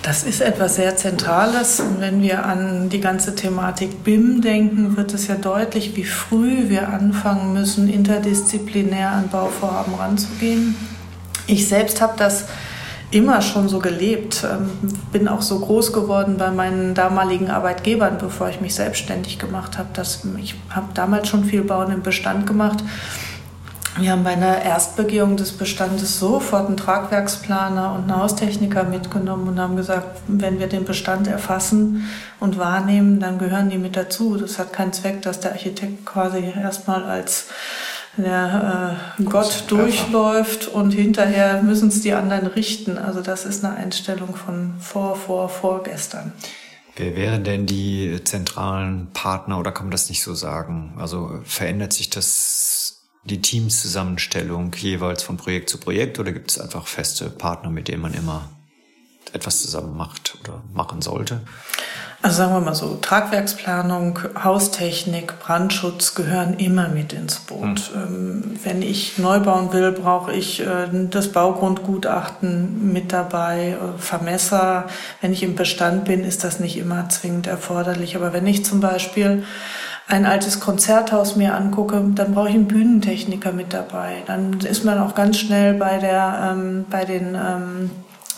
Das 0.03 0.23
ist 0.23 0.41
etwas 0.41 0.77
sehr 0.77 0.97
Zentrales. 0.97 1.81
Und 1.81 2.01
wenn 2.01 2.23
wir 2.23 2.47
an 2.47 2.89
die 2.89 3.01
ganze 3.01 3.35
Thematik 3.35 4.03
BIM 4.03 4.41
denken, 4.41 4.97
wird 4.97 5.13
es 5.13 5.27
ja 5.27 5.35
deutlich, 5.35 5.95
wie 5.95 6.05
früh 6.05 6.71
wir 6.71 6.89
anfangen 6.89 7.53
müssen, 7.53 7.89
interdisziplinär 7.89 9.11
an 9.11 9.29
Bauvorhaben 9.29 9.95
ranzugehen. 9.95 10.75
Ich 11.47 11.69
selbst 11.69 12.01
habe 12.01 12.15
das 12.17 12.47
immer 13.11 13.43
schon 13.43 13.69
so 13.69 13.79
gelebt. 13.79 14.45
Ähm, 14.45 14.71
bin 15.13 15.29
auch 15.29 15.43
so 15.43 15.59
groß 15.59 15.93
geworden 15.93 16.37
bei 16.39 16.51
meinen 16.51 16.95
damaligen 16.95 17.51
Arbeitgebern, 17.51 18.19
bevor 18.19 18.49
ich 18.49 18.61
mich 18.61 18.75
selbstständig 18.75 19.39
gemacht 19.39 19.79
habe. 19.79 19.89
ich 20.43 20.55
habe 20.71 20.89
damals 20.95 21.29
schon 21.29 21.45
viel 21.45 21.63
Bauen 21.63 21.93
im 21.93 22.03
Bestand 22.03 22.47
gemacht. 22.47 22.79
Wir 23.99 24.13
haben 24.13 24.23
bei 24.23 24.31
einer 24.31 24.63
Erstbegehung 24.63 25.37
des 25.37 25.53
Bestandes 25.53 26.21
sofort 26.21 26.69
einen 26.69 26.77
Tragwerksplaner 26.77 27.93
und 27.93 28.03
einen 28.03 28.17
Haustechniker 28.17 28.85
mitgenommen 28.85 29.49
und 29.49 29.59
haben 29.59 29.75
gesagt, 29.75 30.23
wenn 30.29 30.61
wir 30.61 30.69
den 30.69 30.85
Bestand 30.85 31.27
erfassen 31.27 32.09
und 32.39 32.57
wahrnehmen, 32.57 33.19
dann 33.19 33.39
gehören 33.39 33.69
die 33.69 33.79
mit 33.79 33.97
dazu. 33.97 34.37
Das 34.37 34.61
hat 34.61 34.73
keinen 34.73 34.93
Zweck, 34.93 35.23
dass 35.23 35.41
der 35.41 35.53
Architekt 35.53 36.07
quasi 36.07 36.53
erstmal 36.57 37.05
als 37.05 37.49
der 38.17 38.99
äh, 39.19 39.23
Gott 39.25 39.65
durchläuft 39.69 40.69
und 40.69 40.91
hinterher 40.91 41.63
müssen 41.63 41.89
es 41.89 42.01
die 42.03 42.13
anderen 42.13 42.47
richten. 42.47 42.99
Also 42.99 43.21
das 43.21 43.45
ist 43.45 43.65
eine 43.65 43.77
Einstellung 43.77 44.35
von 44.35 44.75
vor, 44.81 45.17
vor, 45.17 45.49
vorgestern. 45.49 46.33
Wer 46.97 47.17
wären 47.17 47.45
denn 47.45 47.67
die 47.67 48.21
zentralen 48.25 49.13
Partner 49.13 49.59
oder 49.59 49.73
kann 49.73 49.87
man 49.87 49.93
das 49.93 50.09
nicht 50.09 50.23
so 50.23 50.35
sagen? 50.35 50.95
Also 50.99 51.41
verändert 51.45 51.93
sich 51.93 52.11
das 52.11 53.09
die 53.25 53.41
Teamzusammenstellung 53.41 54.73
jeweils 54.77 55.23
von 55.23 55.37
Projekt 55.37 55.71
zu 55.71 55.79
Projekt 55.79 56.19
oder 56.19 56.33
gibt 56.33 56.51
es 56.51 56.59
einfach 56.59 56.87
feste 56.87 57.31
Partner, 57.31 57.71
mit 57.71 57.89
denen 57.89 58.03
man 58.03 58.15
immer 58.15 58.49
etwas 59.33 59.63
zusammen 59.63 59.97
macht 59.97 60.37
oder 60.43 60.63
machen 60.73 61.03
sollte? 61.03 61.43
Also 62.23 62.37
sagen 62.37 62.53
wir 62.53 62.61
mal 62.61 62.75
so, 62.75 62.97
Tragwerksplanung, 62.97 64.19
Haustechnik, 64.45 65.39
Brandschutz 65.41 66.15
gehören 66.15 66.55
immer 66.55 66.89
mit 66.89 67.15
ins 67.15 67.39
Boot. 67.39 67.91
Mhm. 67.95 68.59
wenn 68.63 68.83
ich 68.83 69.17
neu 69.17 69.41
bauen 69.41 69.73
will, 69.73 69.93
brauche 69.93 70.35
ich 70.35 70.61
äh, 70.61 70.89
das 71.09 71.33
Baugrundgutachten 71.33 72.93
mit 72.93 73.15
dabei, 73.15 73.71
äh, 73.71 73.99
Vermesser. 73.99 74.85
Wenn 75.23 75.33
ich 75.33 75.43
im 75.43 75.55
Bestand 75.55 76.05
bin, 76.05 76.23
ist 76.23 76.45
das 76.45 76.61
nicht 76.61 76.77
immer 76.77 77.09
zwingend 77.09 77.47
erforderlich. 77.47 78.17
Aber 78.17 78.35
wenn 78.35 78.47
ich 78.47 78.67
zum 78.67 78.81
Beispiel 78.81 79.45
ein 80.07 80.27
altes 80.27 80.61
Konzerthaus 80.61 81.37
mir 81.37 81.55
angucke, 81.55 82.05
dann 82.15 82.35
brauche 82.35 82.49
ich 82.49 82.55
einen 82.55 82.69
Bühnentechniker 82.69 83.53
mit 83.53 83.73
dabei. 83.73 84.17
Dann 84.27 84.61
ist 84.61 84.85
man 84.85 84.99
auch 84.99 85.15
ganz 85.15 85.39
schnell 85.39 85.73
bei 85.75 85.97
der, 85.97 86.53
ähm, 86.53 86.85
bei 86.91 87.07
den 87.07 87.35
ähm, 87.35 87.91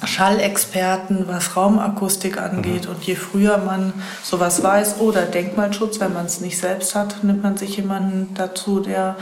Schallexperten, 0.04 1.28
was 1.28 1.56
Raumakustik 1.56 2.40
angeht. 2.40 2.84
Mhm. 2.84 2.94
Und 2.94 3.04
je 3.04 3.14
früher 3.14 3.58
man 3.58 3.92
sowas 4.22 4.62
weiß 4.62 5.00
oder 5.00 5.22
Denkmalschutz, 5.22 6.00
wenn 6.00 6.12
man 6.12 6.26
es 6.26 6.40
nicht 6.40 6.58
selbst 6.58 6.94
hat, 6.94 7.22
nimmt 7.24 7.42
man 7.42 7.56
sich 7.56 7.76
jemanden 7.76 8.34
dazu, 8.34 8.80
der 8.80 9.16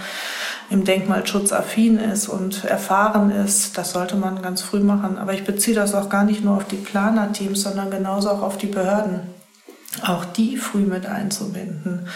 im 0.70 0.84
Denkmalschutz 0.84 1.52
affin 1.52 1.98
ist 1.98 2.28
und 2.28 2.64
erfahren 2.64 3.30
ist. 3.30 3.76
Das 3.76 3.92
sollte 3.92 4.16
man 4.16 4.40
ganz 4.40 4.62
früh 4.62 4.80
machen. 4.80 5.18
Aber 5.18 5.32
ich 5.34 5.44
beziehe 5.44 5.74
das 5.74 5.94
auch 5.94 6.08
gar 6.08 6.24
nicht 6.24 6.44
nur 6.44 6.56
auf 6.56 6.66
die 6.66 6.76
Planerteams, 6.76 7.62
sondern 7.62 7.90
genauso 7.90 8.30
auch 8.30 8.42
auf 8.42 8.56
die 8.56 8.66
Behörden. 8.66 9.20
Auch 10.06 10.24
die 10.24 10.56
früh 10.56 10.82
mit 10.82 11.06
einzubinden 11.06 12.06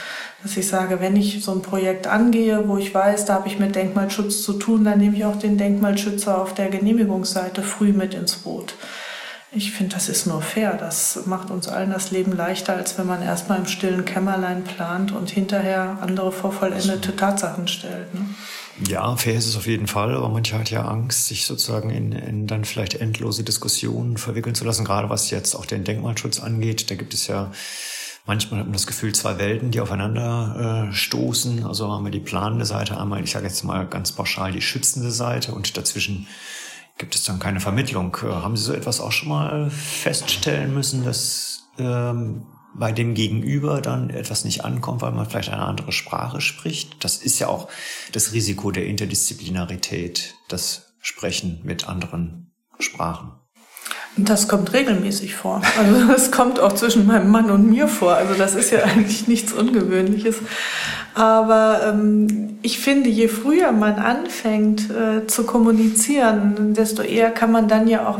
dass 0.44 0.58
ich 0.58 0.68
sage, 0.68 1.00
wenn 1.00 1.16
ich 1.16 1.42
so 1.42 1.52
ein 1.52 1.62
Projekt 1.62 2.06
angehe, 2.06 2.68
wo 2.68 2.76
ich 2.76 2.94
weiß, 2.94 3.24
da 3.24 3.34
habe 3.34 3.48
ich 3.48 3.58
mit 3.58 3.74
Denkmalschutz 3.74 4.42
zu 4.42 4.52
tun, 4.52 4.84
dann 4.84 4.98
nehme 4.98 5.16
ich 5.16 5.24
auch 5.24 5.38
den 5.38 5.56
Denkmalschützer 5.56 6.40
auf 6.40 6.52
der 6.52 6.68
Genehmigungsseite 6.68 7.62
früh 7.62 7.94
mit 7.94 8.12
ins 8.12 8.36
Boot. 8.36 8.74
Ich 9.52 9.72
finde, 9.72 9.94
das 9.94 10.10
ist 10.10 10.26
nur 10.26 10.42
fair. 10.42 10.76
Das 10.78 11.20
macht 11.24 11.50
uns 11.50 11.66
allen 11.66 11.92
das 11.92 12.10
Leben 12.10 12.36
leichter, 12.36 12.74
als 12.76 12.98
wenn 12.98 13.06
man 13.06 13.22
erstmal 13.22 13.58
im 13.58 13.66
stillen 13.66 14.04
Kämmerlein 14.04 14.64
plant 14.64 15.12
und 15.12 15.30
hinterher 15.30 15.98
andere 16.02 16.30
vor 16.30 16.52
vollendete 16.52 17.16
Tatsachen 17.16 17.66
stellt. 17.66 18.12
Ne? 18.12 18.26
Ja, 18.86 19.16
fair 19.16 19.36
ist 19.36 19.46
es 19.46 19.56
auf 19.56 19.66
jeden 19.66 19.86
Fall, 19.86 20.14
aber 20.14 20.28
manche 20.28 20.58
hat 20.58 20.70
ja 20.70 20.84
Angst, 20.84 21.28
sich 21.28 21.46
sozusagen 21.46 21.88
in, 21.88 22.12
in 22.12 22.46
dann 22.46 22.66
vielleicht 22.66 22.94
endlose 22.94 23.44
Diskussionen 23.44 24.18
verwickeln 24.18 24.54
zu 24.54 24.64
lassen, 24.64 24.84
gerade 24.84 25.08
was 25.08 25.30
jetzt 25.30 25.54
auch 25.54 25.64
den 25.64 25.84
Denkmalschutz 25.84 26.40
angeht. 26.40 26.90
Da 26.90 26.96
gibt 26.96 27.14
es 27.14 27.28
ja 27.28 27.50
Manchmal 28.26 28.61
hat 28.61 28.66
man 28.66 28.73
das 28.73 28.87
Gefühl, 28.87 29.14
zwei 29.14 29.38
Welten, 29.38 29.71
die 29.71 29.81
aufeinander 29.81 30.88
äh, 30.88 30.93
stoßen. 30.95 31.64
Also 31.64 31.93
haben 31.93 32.04
wir 32.04 32.11
die 32.11 32.21
planende 32.21 32.64
Seite, 32.64 32.99
einmal, 32.99 33.23
ich 33.23 33.31
sage 33.31 33.47
jetzt 33.47 33.62
mal 33.64 33.87
ganz 33.87 34.12
pauschal, 34.12 34.52
die 34.52 34.62
schützende 34.62 35.11
Seite 35.11 35.52
und 35.52 35.76
dazwischen 35.76 36.26
gibt 36.97 37.14
es 37.14 37.25
dann 37.25 37.38
keine 37.38 37.61
Vermittlung. 37.61 38.16
Äh, 38.23 38.28
haben 38.28 38.57
Sie 38.57 38.64
so 38.64 38.73
etwas 38.73 39.00
auch 39.00 39.12
schon 39.12 39.28
mal 39.28 39.71
feststellen 39.71 40.73
müssen, 40.73 41.04
dass 41.04 41.64
ähm, 41.78 42.47
bei 42.75 42.93
dem 42.93 43.14
Gegenüber 43.14 43.83
dann 43.83 44.09
etwas 44.09 44.45
nicht 44.45 44.64
ankommt, 44.64 45.02
weil 45.02 45.12
man 45.12 45.28
vielleicht 45.28 45.50
eine 45.50 45.62
andere 45.62 45.93
Sprache 45.93 46.40
spricht? 46.40 47.04
Das 47.04 47.19
ist 47.19 47.38
ja 47.38 47.49
auch 47.49 47.69
das 48.12 48.33
Risiko 48.33 48.71
der 48.71 48.87
Interdisziplinarität, 48.87 50.35
das 50.49 50.95
Sprechen 50.99 51.61
mit 51.62 51.88
anderen 51.88 52.54
Sprachen. 52.78 53.33
Das 54.16 54.47
kommt 54.47 54.73
regelmäßig 54.73 55.35
vor. 55.35 55.61
Also 55.78 56.06
das 56.12 56.30
kommt 56.30 56.61
auch 56.61 56.73
zwischen 56.75 57.06
meinem 57.06 57.30
Mann 57.30 57.50
und 57.50 57.68
mir 57.68 57.88
vor. 57.88 58.14
Also 58.14 58.35
das 58.35 58.54
ist 58.54 58.71
ja 58.71 58.85
eigentlich 58.85 59.26
nichts 59.26 59.52
Ungewöhnliches. 59.52 60.37
Aber 61.14 61.80
ähm, 61.88 62.59
ich 62.62 62.78
finde, 62.78 63.11
je 63.11 63.28
früher 63.28 63.73
man 63.73 63.94
anfängt 63.94 64.88
äh, 64.90 65.26
zu 65.26 65.44
kommunizieren, 65.44 66.75
desto 66.75 67.02
eher 67.02 67.30
kann 67.30 67.50
man 67.50 67.66
dann 67.66 67.88
ja 67.88 68.06
auch 68.06 68.18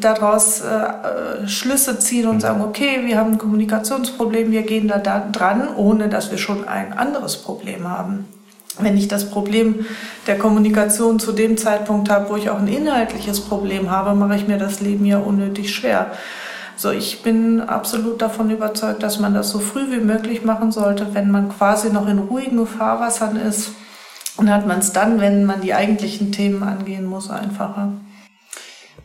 daraus 0.00 0.60
äh, 0.60 1.48
Schlüsse 1.48 1.98
ziehen 1.98 2.28
und 2.28 2.40
sagen, 2.40 2.62
okay, 2.62 3.00
wir 3.04 3.18
haben 3.18 3.32
ein 3.32 3.38
Kommunikationsproblem, 3.38 4.52
wir 4.52 4.62
gehen 4.62 4.86
da, 4.86 4.98
da 4.98 5.26
dran, 5.32 5.68
ohne 5.76 6.08
dass 6.08 6.30
wir 6.30 6.38
schon 6.38 6.68
ein 6.68 6.92
anderes 6.92 7.36
Problem 7.38 7.88
haben 7.88 8.26
wenn 8.78 8.96
ich 8.96 9.08
das 9.08 9.30
Problem 9.30 9.86
der 10.26 10.38
Kommunikation 10.38 11.18
zu 11.18 11.32
dem 11.32 11.56
Zeitpunkt 11.56 12.10
habe, 12.10 12.30
wo 12.30 12.36
ich 12.36 12.50
auch 12.50 12.58
ein 12.58 12.68
inhaltliches 12.68 13.40
Problem 13.40 13.90
habe, 13.90 14.14
mache 14.14 14.36
ich 14.36 14.46
mir 14.46 14.58
das 14.58 14.80
Leben 14.80 15.04
ja 15.06 15.18
unnötig 15.18 15.74
schwer. 15.74 16.12
So, 16.76 16.90
ich 16.90 17.22
bin 17.22 17.60
absolut 17.60 18.20
davon 18.20 18.50
überzeugt, 18.50 19.02
dass 19.02 19.18
man 19.18 19.32
das 19.32 19.50
so 19.50 19.60
früh 19.60 19.90
wie 19.90 20.04
möglich 20.04 20.44
machen 20.44 20.72
sollte, 20.72 21.14
wenn 21.14 21.30
man 21.30 21.48
quasi 21.48 21.90
noch 21.90 22.06
in 22.06 22.18
ruhigen 22.18 22.66
Fahrwassern 22.66 23.36
ist. 23.36 23.70
Und 24.36 24.52
hat 24.52 24.66
man 24.66 24.80
es 24.80 24.92
dann, 24.92 25.18
wenn 25.18 25.46
man 25.46 25.62
die 25.62 25.72
eigentlichen 25.72 26.32
Themen 26.32 26.62
angehen 26.62 27.06
muss, 27.06 27.30
einfacher. 27.30 27.92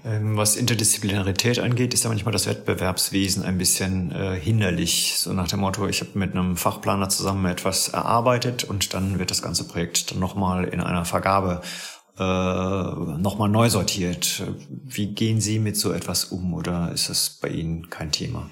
Ähm, 0.03 0.35
was 0.35 0.55
Interdisziplinarität 0.55 1.59
angeht, 1.59 1.93
ist 1.93 2.03
ja 2.03 2.09
manchmal 2.09 2.31
das 2.31 2.47
Wettbewerbswesen 2.47 3.43
ein 3.43 3.57
bisschen 3.57 4.11
äh, 4.11 4.39
hinderlich. 4.39 5.15
So 5.17 5.31
nach 5.33 5.47
dem 5.47 5.59
Motto, 5.59 5.87
ich 5.87 6.01
habe 6.01 6.17
mit 6.17 6.31
einem 6.31 6.57
Fachplaner 6.57 7.09
zusammen 7.09 7.45
etwas 7.45 7.89
erarbeitet 7.89 8.63
und 8.63 8.93
dann 8.93 9.19
wird 9.19 9.29
das 9.29 9.41
ganze 9.41 9.65
Projekt 9.65 10.11
dann 10.11 10.19
nochmal 10.19 10.65
in 10.65 10.81
einer 10.81 11.05
Vergabe 11.05 11.61
äh, 12.17 12.23
nochmal 12.23 13.49
neu 13.49 13.69
sortiert. 13.69 14.43
Wie 14.69 15.07
gehen 15.07 15.39
Sie 15.39 15.59
mit 15.59 15.77
so 15.77 15.91
etwas 15.91 16.25
um 16.25 16.53
oder 16.53 16.91
ist 16.91 17.09
das 17.09 17.29
bei 17.29 17.49
Ihnen 17.49 17.89
kein 17.89 18.11
Thema? 18.11 18.49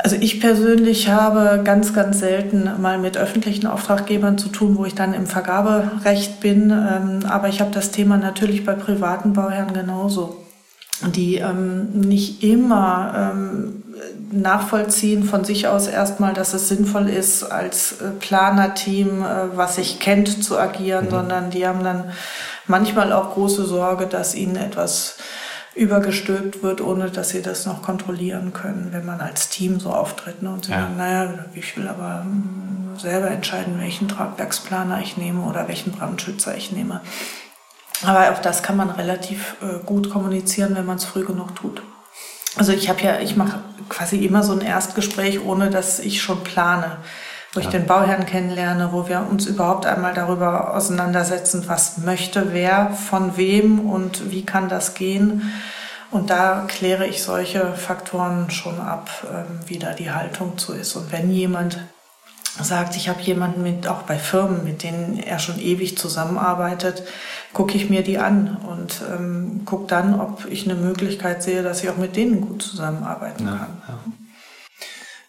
Also 0.00 0.14
ich 0.14 0.40
persönlich 0.40 1.08
habe 1.08 1.60
ganz, 1.64 1.92
ganz 1.92 2.20
selten 2.20 2.70
mal 2.80 2.98
mit 2.98 3.18
öffentlichen 3.18 3.66
Auftraggebern 3.66 4.38
zu 4.38 4.48
tun, 4.48 4.78
wo 4.78 4.84
ich 4.84 4.94
dann 4.94 5.12
im 5.12 5.26
Vergaberecht 5.26 6.38
bin. 6.38 6.70
Ähm, 6.70 7.26
aber 7.28 7.48
ich 7.48 7.60
habe 7.60 7.72
das 7.72 7.90
Thema 7.90 8.16
natürlich 8.16 8.64
bei 8.64 8.74
privaten 8.74 9.32
Bauherren 9.32 9.72
genauso, 9.72 10.36
die 11.16 11.38
ähm, 11.38 11.90
nicht 11.90 12.44
immer 12.44 13.32
ähm, 13.34 13.82
nachvollziehen 14.30 15.24
von 15.24 15.44
sich 15.44 15.66
aus 15.66 15.88
erstmal, 15.88 16.32
dass 16.32 16.54
es 16.54 16.68
sinnvoll 16.68 17.08
ist, 17.08 17.42
als 17.42 18.00
äh, 18.00 18.10
Planerteam, 18.20 19.24
äh, 19.24 19.56
was 19.56 19.76
sich 19.76 19.98
kennt, 19.98 20.44
zu 20.44 20.60
agieren, 20.60 21.06
mhm. 21.06 21.10
sondern 21.10 21.50
die 21.50 21.66
haben 21.66 21.82
dann 21.82 22.12
manchmal 22.68 23.12
auch 23.12 23.34
große 23.34 23.64
Sorge, 23.64 24.06
dass 24.06 24.36
ihnen 24.36 24.54
etwas 24.54 25.16
übergestülpt 25.74 26.62
wird, 26.62 26.80
ohne 26.80 27.10
dass 27.10 27.30
sie 27.30 27.42
das 27.42 27.66
noch 27.66 27.82
kontrollieren 27.82 28.52
können, 28.52 28.88
wenn 28.90 29.04
man 29.04 29.20
als 29.20 29.48
Team 29.48 29.80
so 29.80 29.92
auftritt. 29.92 30.42
Ne? 30.42 30.50
Und 30.50 30.66
sie 30.66 30.72
ja. 30.72 30.82
sagen, 30.82 30.96
naja, 30.96 31.44
ich 31.54 31.76
will 31.76 31.88
aber 31.88 32.22
hm, 32.22 32.96
selber 32.98 33.30
entscheiden, 33.30 33.80
welchen 33.80 34.08
Tragwerksplaner 34.08 35.00
ich 35.00 35.16
nehme 35.16 35.42
oder 35.42 35.68
welchen 35.68 35.92
Brandschützer 35.92 36.56
ich 36.56 36.72
nehme. 36.72 37.00
Aber 38.02 38.30
auch 38.32 38.40
das 38.40 38.62
kann 38.62 38.76
man 38.76 38.90
relativ 38.90 39.56
äh, 39.60 39.84
gut 39.84 40.10
kommunizieren, 40.10 40.76
wenn 40.76 40.86
man 40.86 40.96
es 40.96 41.04
früh 41.04 41.24
genug 41.24 41.54
tut. 41.56 41.82
Also 42.56 42.72
ich 42.72 42.88
habe 42.88 43.02
ja, 43.02 43.20
ich 43.20 43.36
mache 43.36 43.60
quasi 43.88 44.24
immer 44.24 44.42
so 44.42 44.52
ein 44.52 44.60
Erstgespräch, 44.60 45.40
ohne 45.44 45.70
dass 45.70 45.98
ich 45.98 46.20
schon 46.20 46.42
plane 46.44 46.98
wo 47.54 47.60
ich 47.60 47.66
ja. 47.66 47.72
den 47.72 47.86
Bauherrn 47.86 48.26
kennenlerne, 48.26 48.90
wo 48.92 49.08
wir 49.08 49.26
uns 49.28 49.46
überhaupt 49.46 49.86
einmal 49.86 50.14
darüber 50.14 50.74
auseinandersetzen, 50.74 51.64
was 51.66 51.98
möchte 51.98 52.52
wer 52.52 52.90
von 52.90 53.36
wem 53.36 53.88
und 53.88 54.30
wie 54.30 54.44
kann 54.44 54.68
das 54.68 54.94
gehen. 54.94 55.52
Und 56.10 56.30
da 56.30 56.64
kläre 56.66 57.06
ich 57.06 57.22
solche 57.22 57.74
Faktoren 57.74 58.50
schon 58.50 58.80
ab, 58.80 59.10
ähm, 59.30 59.60
wie 59.66 59.78
da 59.78 59.92
die 59.92 60.10
Haltung 60.10 60.56
zu 60.56 60.72
ist. 60.72 60.96
Und 60.96 61.12
wenn 61.12 61.30
jemand 61.30 61.78
sagt, 62.60 62.96
ich 62.96 63.08
habe 63.08 63.20
jemanden 63.20 63.62
mit, 63.62 63.86
auch 63.86 64.02
bei 64.02 64.18
Firmen, 64.18 64.64
mit 64.64 64.82
denen 64.82 65.18
er 65.18 65.38
schon 65.38 65.60
ewig 65.60 65.96
zusammenarbeitet, 65.98 67.02
gucke 67.52 67.76
ich 67.76 67.88
mir 67.88 68.02
die 68.02 68.18
an 68.18 68.56
und 68.56 69.02
ähm, 69.12 69.62
gucke 69.64 69.86
dann, 69.86 70.18
ob 70.18 70.46
ich 70.50 70.64
eine 70.64 70.80
Möglichkeit 70.80 71.42
sehe, 71.42 71.62
dass 71.62 71.82
ich 71.82 71.90
auch 71.90 71.96
mit 71.96 72.16
denen 72.16 72.40
gut 72.40 72.62
zusammenarbeiten 72.62 73.46
ja, 73.46 73.52
kann. 73.52 73.82
Ja. 73.86 73.98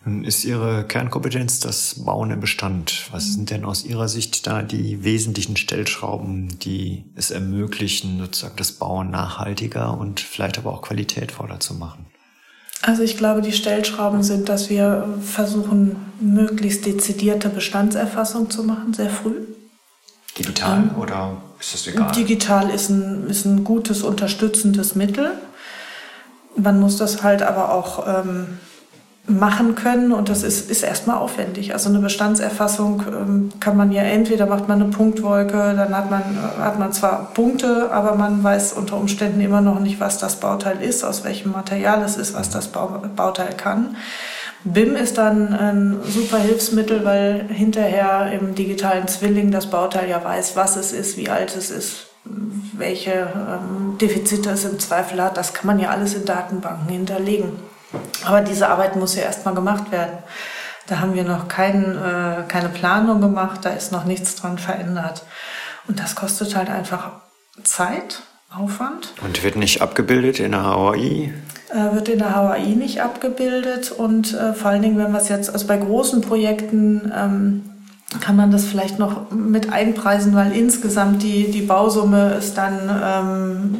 Nun 0.05 0.23
ist 0.23 0.45
Ihre 0.45 0.85
Kernkompetenz 0.85 1.59
das 1.59 1.95
Bauen 2.05 2.31
im 2.31 2.39
Bestand. 2.39 3.09
Was 3.11 3.33
sind 3.33 3.49
denn 3.49 3.65
aus 3.65 3.83
Ihrer 3.83 4.07
Sicht 4.07 4.47
da 4.47 4.61
die 4.61 5.03
wesentlichen 5.03 5.57
Stellschrauben, 5.57 6.57
die 6.59 7.03
es 7.15 7.31
ermöglichen, 7.31 8.19
sozusagen 8.19 8.55
das 8.55 8.71
Bauen 8.71 9.11
nachhaltiger 9.11 9.97
und 9.97 10.21
vielleicht 10.21 10.57
aber 10.57 10.71
auch 10.71 10.81
qualitätvoller 10.81 11.59
zu 11.59 11.73
machen? 11.73 12.05
Also 12.81 13.03
ich 13.03 13.17
glaube, 13.17 13.41
die 13.41 13.51
Stellschrauben 13.51 14.23
sind, 14.23 14.47
dass 14.47 14.69
wir 14.69 15.19
versuchen, 15.21 15.97
möglichst 16.21 16.85
dezidierte 16.85 17.49
Bestandserfassung 17.49 18.49
zu 18.49 18.63
machen, 18.63 18.93
sehr 18.93 19.09
früh. 19.09 19.35
Digital 20.37 20.83
ähm, 20.83 20.97
oder 20.97 21.41
ist 21.59 21.73
das 21.73 21.87
egal? 21.87 22.11
Digital 22.13 22.69
ist 22.69 22.89
ein, 22.89 23.27
ist 23.27 23.43
ein 23.45 23.65
gutes, 23.65 24.03
unterstützendes 24.03 24.95
Mittel. 24.95 25.31
Man 26.55 26.79
muss 26.79 26.95
das 26.95 27.21
halt 27.21 27.41
aber 27.41 27.73
auch 27.73 28.07
ähm, 28.07 28.59
machen 29.29 29.75
können 29.75 30.11
und 30.11 30.29
das 30.29 30.43
ist, 30.43 30.69
ist 30.69 30.83
erstmal 30.83 31.17
aufwendig. 31.17 31.73
Also 31.73 31.89
eine 31.89 31.99
Bestandserfassung 31.99 33.03
ähm, 33.07 33.49
kann 33.59 33.77
man 33.77 33.91
ja 33.91 34.01
entweder 34.01 34.47
macht 34.47 34.67
man 34.67 34.81
eine 34.81 34.91
Punktwolke, 34.91 35.75
dann 35.77 35.95
hat 35.95 36.09
man, 36.09 36.23
hat 36.59 36.79
man 36.79 36.91
zwar 36.91 37.31
Punkte, 37.33 37.91
aber 37.91 38.15
man 38.15 38.43
weiß 38.43 38.73
unter 38.73 38.97
Umständen 38.97 39.39
immer 39.41 39.61
noch 39.61 39.79
nicht, 39.79 39.99
was 39.99 40.17
das 40.17 40.37
Bauteil 40.37 40.81
ist, 40.81 41.03
aus 41.03 41.23
welchem 41.23 41.51
Material 41.51 42.01
es 42.03 42.17
ist, 42.17 42.33
was 42.33 42.49
das 42.49 42.69
Bauteil 42.69 43.53
kann. 43.55 43.95
BIM 44.63 44.95
ist 44.95 45.17
dann 45.17 45.53
ein 45.53 45.99
super 46.05 46.37
Hilfsmittel, 46.37 47.05
weil 47.05 47.45
hinterher 47.49 48.31
im 48.33 48.55
digitalen 48.55 49.07
Zwilling 49.07 49.51
das 49.51 49.67
Bauteil 49.67 50.09
ja 50.09 50.21
weiß, 50.21 50.55
was 50.57 50.75
es 50.75 50.91
ist, 50.91 51.17
wie 51.17 51.29
alt 51.29 51.55
es 51.55 51.71
ist, 51.71 52.07
welche 52.73 53.11
ähm, 53.11 53.97
Defizite 54.01 54.49
es 54.49 54.65
im 54.65 54.77
Zweifel 54.79 55.23
hat. 55.23 55.37
Das 55.37 55.53
kann 55.53 55.67
man 55.67 55.79
ja 55.79 55.91
alles 55.91 56.13
in 56.13 56.25
Datenbanken 56.25 56.89
hinterlegen. 56.89 57.68
Aber 58.25 58.41
diese 58.41 58.69
Arbeit 58.69 58.95
muss 58.95 59.15
ja 59.15 59.23
erstmal 59.23 59.55
gemacht 59.55 59.91
werden. 59.91 60.17
Da 60.87 60.99
haben 60.99 61.13
wir 61.13 61.23
noch 61.23 61.47
kein, 61.47 61.95
äh, 61.95 62.43
keine 62.47 62.69
Planung 62.69 63.21
gemacht, 63.21 63.59
da 63.63 63.69
ist 63.69 63.91
noch 63.91 64.05
nichts 64.05 64.35
dran 64.35 64.57
verändert. 64.57 65.23
Und 65.87 65.99
das 65.99 66.15
kostet 66.15 66.55
halt 66.55 66.69
einfach 66.69 67.11
Zeit, 67.63 68.23
Aufwand. 68.55 69.13
Und 69.21 69.43
wird 69.43 69.55
nicht 69.55 69.81
abgebildet 69.81 70.39
in 70.39 70.51
der 70.51 70.63
HAI? 70.63 71.33
Äh, 71.69 71.93
wird 71.93 72.09
in 72.09 72.17
der 72.17 72.35
HAI 72.35 72.75
nicht 72.75 73.01
abgebildet. 73.01 73.91
Und 73.91 74.33
äh, 74.33 74.53
vor 74.53 74.71
allen 74.71 74.81
Dingen, 74.81 74.97
wenn 74.97 75.11
wir 75.11 75.19
es 75.19 75.29
jetzt, 75.29 75.51
also 75.51 75.67
bei 75.67 75.77
großen 75.77 76.21
Projekten, 76.21 77.11
ähm, 77.15 77.69
kann 78.21 78.35
man 78.35 78.49
das 78.49 78.65
vielleicht 78.65 78.97
noch 78.97 79.29
mit 79.29 79.71
einpreisen, 79.71 80.33
weil 80.33 80.51
insgesamt 80.51 81.21
die, 81.21 81.51
die 81.51 81.61
Bausumme 81.61 82.33
ist 82.33 82.57
dann 82.57 82.89
ähm, 83.03 83.79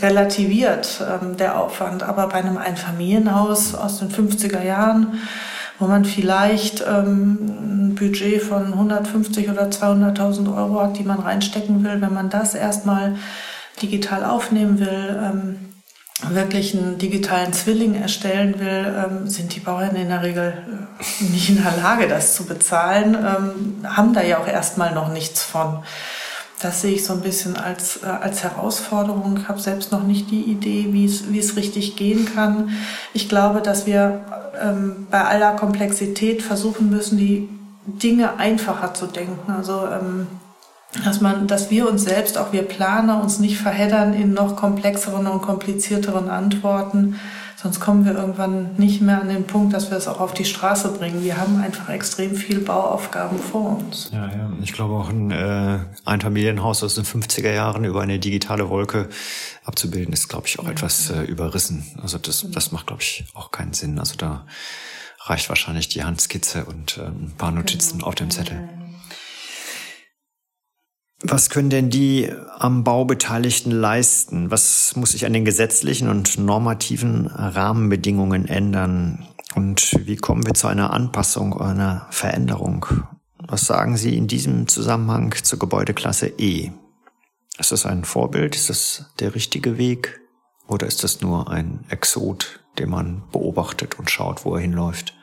relativiert, 0.00 1.02
ähm, 1.02 1.36
der 1.36 1.58
Aufwand. 1.58 2.02
Aber 2.02 2.28
bei 2.28 2.36
einem 2.36 2.56
Einfamilienhaus 2.56 3.74
aus 3.74 3.98
den 3.98 4.10
50er 4.10 4.62
Jahren, 4.62 5.20
wo 5.78 5.86
man 5.86 6.04
vielleicht 6.04 6.84
ähm, 6.86 7.38
ein 7.40 7.94
Budget 7.94 8.42
von 8.42 8.72
150 8.72 9.50
oder 9.50 9.64
200.000 9.64 10.56
Euro 10.56 10.80
hat, 10.80 10.98
die 10.98 11.04
man 11.04 11.20
reinstecken 11.20 11.84
will, 11.84 12.00
wenn 12.00 12.14
man 12.14 12.30
das 12.30 12.54
erstmal 12.54 13.16
digital 13.80 14.24
aufnehmen 14.24 14.78
will, 14.78 15.20
ähm, 15.22 15.72
wirklich 16.28 16.76
einen 16.76 16.98
digitalen 16.98 17.52
Zwilling 17.52 18.00
erstellen 18.00 18.60
will, 18.60 18.94
ähm, 18.96 19.28
sind 19.28 19.54
die 19.54 19.60
Bauern 19.60 19.96
in 19.96 20.08
der 20.08 20.22
Regel 20.22 20.52
äh, 20.52 21.24
nicht 21.24 21.48
in 21.48 21.62
der 21.62 21.76
Lage, 21.76 22.06
das 22.06 22.36
zu 22.36 22.44
bezahlen, 22.44 23.14
ähm, 23.14 23.84
haben 23.84 24.14
da 24.14 24.22
ja 24.22 24.38
auch 24.38 24.46
erstmal 24.46 24.94
noch 24.94 25.12
nichts 25.12 25.42
von. 25.42 25.82
Das 26.62 26.80
sehe 26.80 26.94
ich 26.94 27.04
so 27.04 27.12
ein 27.12 27.20
bisschen 27.20 27.56
als, 27.56 28.02
äh, 28.02 28.06
als 28.06 28.42
Herausforderung. 28.42 29.38
Ich 29.40 29.48
habe 29.48 29.60
selbst 29.60 29.92
noch 29.92 30.04
nicht 30.04 30.30
die 30.30 30.42
Idee, 30.42 30.88
wie 30.90 31.04
es, 31.04 31.32
wie 31.32 31.38
es 31.38 31.56
richtig 31.56 31.96
gehen 31.96 32.24
kann. 32.32 32.70
Ich 33.12 33.28
glaube, 33.28 33.60
dass 33.60 33.86
wir 33.86 34.20
ähm, 34.62 35.06
bei 35.10 35.24
aller 35.24 35.56
Komplexität 35.56 36.42
versuchen 36.42 36.88
müssen, 36.88 37.18
die 37.18 37.48
Dinge 37.86 38.38
einfacher 38.38 38.94
zu 38.94 39.06
denken. 39.06 39.50
Also 39.52 39.86
ähm, 39.86 40.28
dass 41.04 41.20
man, 41.20 41.46
dass 41.46 41.70
wir 41.70 41.88
uns 41.88 42.04
selbst, 42.04 42.36
auch 42.36 42.52
wir 42.52 42.62
Planer, 42.62 43.22
uns 43.22 43.38
nicht 43.38 43.58
verheddern 43.58 44.12
in 44.12 44.34
noch 44.34 44.56
komplexeren 44.56 45.26
und 45.26 45.40
komplizierteren 45.40 46.28
Antworten, 46.28 47.18
Sonst 47.62 47.78
kommen 47.78 48.04
wir 48.04 48.14
irgendwann 48.14 48.74
nicht 48.76 49.00
mehr 49.00 49.20
an 49.20 49.28
den 49.28 49.44
Punkt, 49.44 49.72
dass 49.72 49.88
wir 49.90 49.96
es 49.96 50.08
auch 50.08 50.18
auf 50.18 50.34
die 50.34 50.44
Straße 50.44 50.88
bringen. 50.88 51.22
Wir 51.22 51.36
haben 51.36 51.62
einfach 51.62 51.90
extrem 51.90 52.34
viel 52.34 52.58
Bauaufgaben 52.58 53.38
vor 53.38 53.78
uns. 53.78 54.10
Ja, 54.12 54.26
ja. 54.26 54.50
Ich 54.62 54.72
glaube 54.72 54.94
auch 54.94 55.08
ein 55.08 55.30
äh, 55.30 55.78
Einfamilienhaus 56.04 56.82
aus 56.82 56.96
den 56.96 57.04
50er 57.04 57.52
Jahren 57.52 57.84
über 57.84 58.02
eine 58.02 58.18
digitale 58.18 58.68
Wolke 58.68 59.08
abzubilden, 59.64 60.12
ist, 60.12 60.28
glaube 60.28 60.48
ich, 60.48 60.58
auch 60.58 60.64
ja. 60.64 60.70
etwas 60.72 61.10
äh, 61.10 61.22
überrissen. 61.22 61.84
Also 62.02 62.18
das, 62.18 62.44
das 62.50 62.72
macht, 62.72 62.88
glaube 62.88 63.02
ich, 63.02 63.26
auch 63.34 63.52
keinen 63.52 63.74
Sinn. 63.74 64.00
Also 64.00 64.16
da 64.16 64.44
reicht 65.20 65.48
wahrscheinlich 65.48 65.88
die 65.88 66.02
Handskizze 66.02 66.64
und 66.64 66.98
äh, 66.98 67.02
ein 67.02 67.34
paar 67.38 67.52
Notizen 67.52 67.98
genau. 67.98 68.08
auf 68.08 68.16
dem 68.16 68.30
Zettel. 68.30 68.68
Was 71.24 71.50
können 71.50 71.70
denn 71.70 71.88
die 71.88 72.32
am 72.58 72.82
Bau 72.82 73.04
Beteiligten 73.04 73.70
leisten? 73.70 74.50
Was 74.50 74.96
muss 74.96 75.12
sich 75.12 75.24
an 75.24 75.32
den 75.32 75.44
gesetzlichen 75.44 76.08
und 76.08 76.38
normativen 76.38 77.26
Rahmenbedingungen 77.28 78.48
ändern? 78.48 79.26
Und 79.54 79.94
wie 80.06 80.16
kommen 80.16 80.44
wir 80.46 80.54
zu 80.54 80.66
einer 80.66 80.92
Anpassung 80.92 81.60
einer 81.60 82.06
Veränderung? 82.10 82.86
Was 83.38 83.66
sagen 83.66 83.96
Sie 83.96 84.16
in 84.16 84.26
diesem 84.26 84.66
Zusammenhang 84.66 85.34
zur 85.42 85.58
Gebäudeklasse 85.58 86.26
E? 86.38 86.70
Ist 87.58 87.70
das 87.70 87.86
ein 87.86 88.04
Vorbild? 88.04 88.56
Ist 88.56 88.70
das 88.70 89.06
der 89.20 89.34
richtige 89.34 89.78
Weg? 89.78 90.20
Oder 90.66 90.86
ist 90.86 91.04
das 91.04 91.20
nur 91.20 91.50
ein 91.50 91.84
Exot, 91.88 92.60
den 92.78 92.90
man 92.90 93.22
beobachtet 93.30 93.98
und 93.98 94.10
schaut, 94.10 94.44
wo 94.44 94.56
er 94.56 94.62
hinläuft? 94.62 95.14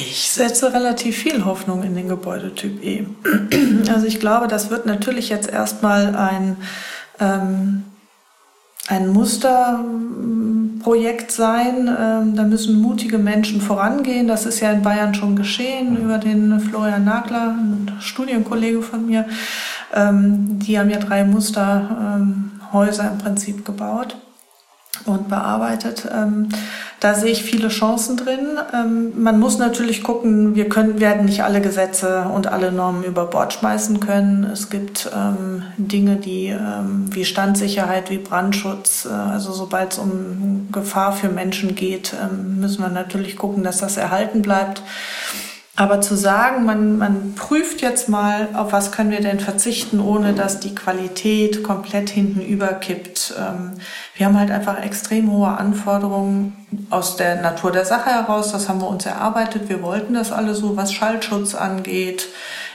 Ich 0.00 0.30
setze 0.30 0.72
relativ 0.72 1.18
viel 1.18 1.44
Hoffnung 1.44 1.82
in 1.82 1.94
den 1.94 2.08
Gebäudetyp 2.08 2.82
E. 2.82 3.04
Also 3.92 4.06
ich 4.06 4.18
glaube, 4.18 4.48
das 4.48 4.70
wird 4.70 4.86
natürlich 4.86 5.28
jetzt 5.28 5.50
erstmal 5.50 6.16
ein, 6.16 6.56
ähm, 7.18 7.84
ein 8.88 9.08
Musterprojekt 9.08 11.32
sein. 11.32 11.86
Ähm, 11.88 12.34
da 12.34 12.44
müssen 12.44 12.80
mutige 12.80 13.18
Menschen 13.18 13.60
vorangehen. 13.60 14.26
Das 14.26 14.46
ist 14.46 14.60
ja 14.60 14.72
in 14.72 14.80
Bayern 14.82 15.14
schon 15.14 15.36
geschehen 15.36 15.98
über 15.98 16.16
den 16.16 16.60
Florian 16.60 17.04
Nagler, 17.04 17.56
ein 17.58 17.92
Studienkollege 18.00 18.80
von 18.80 19.04
mir. 19.06 19.26
Ähm, 19.94 20.58
die 20.60 20.78
haben 20.78 20.88
ja 20.88 20.98
drei 20.98 21.24
Muster 21.24 22.16
ähm, 22.16 22.52
Häuser 22.72 23.10
im 23.10 23.18
Prinzip 23.18 23.66
gebaut 23.66 24.16
und 25.06 25.28
bearbeitet. 25.28 26.08
Ähm, 26.12 26.48
da 27.00 27.14
sehe 27.14 27.32
ich 27.32 27.42
viele 27.42 27.68
Chancen 27.68 28.16
drin. 28.16 28.58
Ähm, 28.74 29.22
man 29.22 29.40
muss 29.40 29.58
natürlich 29.58 30.02
gucken, 30.02 30.54
wir 30.54 30.68
können, 30.68 31.00
werden 31.00 31.24
nicht 31.24 31.42
alle 31.42 31.60
Gesetze 31.60 32.26
und 32.34 32.46
alle 32.46 32.72
Normen 32.72 33.04
über 33.04 33.26
Bord 33.26 33.54
schmeißen 33.54 34.00
können. 34.00 34.44
Es 34.44 34.68
gibt 34.68 35.10
ähm, 35.14 35.62
Dinge, 35.78 36.16
die 36.16 36.48
ähm, 36.48 37.06
wie 37.10 37.24
Standsicherheit, 37.24 38.10
wie 38.10 38.18
Brandschutz, 38.18 39.06
äh, 39.06 39.14
also 39.14 39.52
sobald 39.52 39.92
es 39.92 39.98
um 39.98 40.68
Gefahr 40.72 41.12
für 41.12 41.28
Menschen 41.28 41.74
geht, 41.74 42.14
ähm, 42.14 42.60
müssen 42.60 42.82
wir 42.82 42.90
natürlich 42.90 43.36
gucken, 43.36 43.64
dass 43.64 43.78
das 43.78 43.96
erhalten 43.96 44.42
bleibt. 44.42 44.82
Aber 45.80 46.02
zu 46.02 46.14
sagen, 46.14 46.66
man, 46.66 46.98
man 46.98 47.34
prüft 47.34 47.80
jetzt 47.80 48.10
mal, 48.10 48.48
auf 48.52 48.70
was 48.70 48.92
können 48.92 49.10
wir 49.10 49.22
denn 49.22 49.40
verzichten, 49.40 49.98
ohne 49.98 50.34
dass 50.34 50.60
die 50.60 50.74
Qualität 50.74 51.62
komplett 51.62 52.10
hinten 52.10 52.42
überkippt. 52.42 53.32
Ähm, 53.38 53.72
wir 54.14 54.26
haben 54.26 54.38
halt 54.38 54.50
einfach 54.50 54.78
extrem 54.84 55.32
hohe 55.32 55.48
Anforderungen 55.48 56.54
aus 56.90 57.16
der 57.16 57.40
Natur 57.40 57.72
der 57.72 57.86
Sache 57.86 58.10
heraus. 58.10 58.52
Das 58.52 58.68
haben 58.68 58.82
wir 58.82 58.88
uns 58.88 59.06
erarbeitet. 59.06 59.70
Wir 59.70 59.82
wollten 59.82 60.12
das 60.12 60.32
alle 60.32 60.54
so, 60.54 60.76
was 60.76 60.92
Schallschutz 60.92 61.54
angeht, 61.54 62.28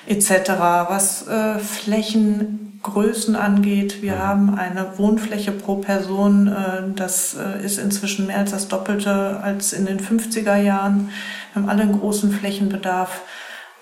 etc., 0.08 0.50
was 0.88 1.28
äh, 1.28 1.60
Flächengrößen 1.60 3.36
angeht. 3.36 4.02
Wir 4.02 4.20
haben 4.20 4.56
eine 4.56 4.98
Wohnfläche 4.98 5.52
pro 5.52 5.78
Person, 5.78 6.48
äh, 6.48 6.84
das 6.96 7.36
äh, 7.36 7.64
ist 7.64 7.80
inzwischen 7.80 8.28
mehr 8.28 8.40
als 8.40 8.52
das 8.52 8.68
Doppelte 8.68 9.40
als 9.42 9.74
in 9.74 9.86
den 9.86 10.00
50er 10.00 10.58
Jahren. 10.58 11.10
Wir 11.54 11.62
haben 11.62 11.70
alle 11.70 11.84
einen 11.84 12.00
großen 12.00 12.32
Flächenbedarf. 12.32 13.22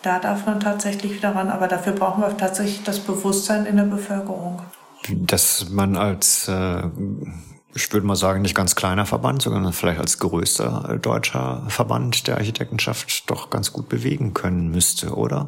Da 0.02 0.20
darf 0.20 0.46
man 0.46 0.60
tatsächlich 0.60 1.16
wieder 1.16 1.34
ran, 1.34 1.50
aber 1.50 1.68
dafür 1.68 1.94
brauchen 1.94 2.22
wir 2.22 2.38
tatsächlich 2.38 2.84
das 2.84 3.00
Bewusstsein 3.00 3.66
in 3.66 3.78
der 3.78 3.84
Bevölkerung. 3.84 4.62
Dass 5.10 5.70
man 5.70 5.96
als 5.96 6.48
äh, 6.50 6.84
ich 7.76 7.92
würde 7.92 8.06
mal 8.06 8.16
sagen, 8.16 8.42
nicht 8.42 8.56
ganz 8.56 8.76
kleiner 8.76 9.06
Verband, 9.06 9.42
sondern 9.42 9.74
vielleicht 9.74 10.00
als 10.00 10.20
größter 10.20 11.00
deutscher 11.02 11.64
Verband 11.68 12.28
der 12.28 12.38
Architektenschaft 12.38 13.30
doch 13.30 13.50
ganz 13.50 13.74
gut 13.74 13.90
bewegen 13.90 14.34
können 14.34 14.70
müsste, 14.70 15.16
oder? 15.16 15.48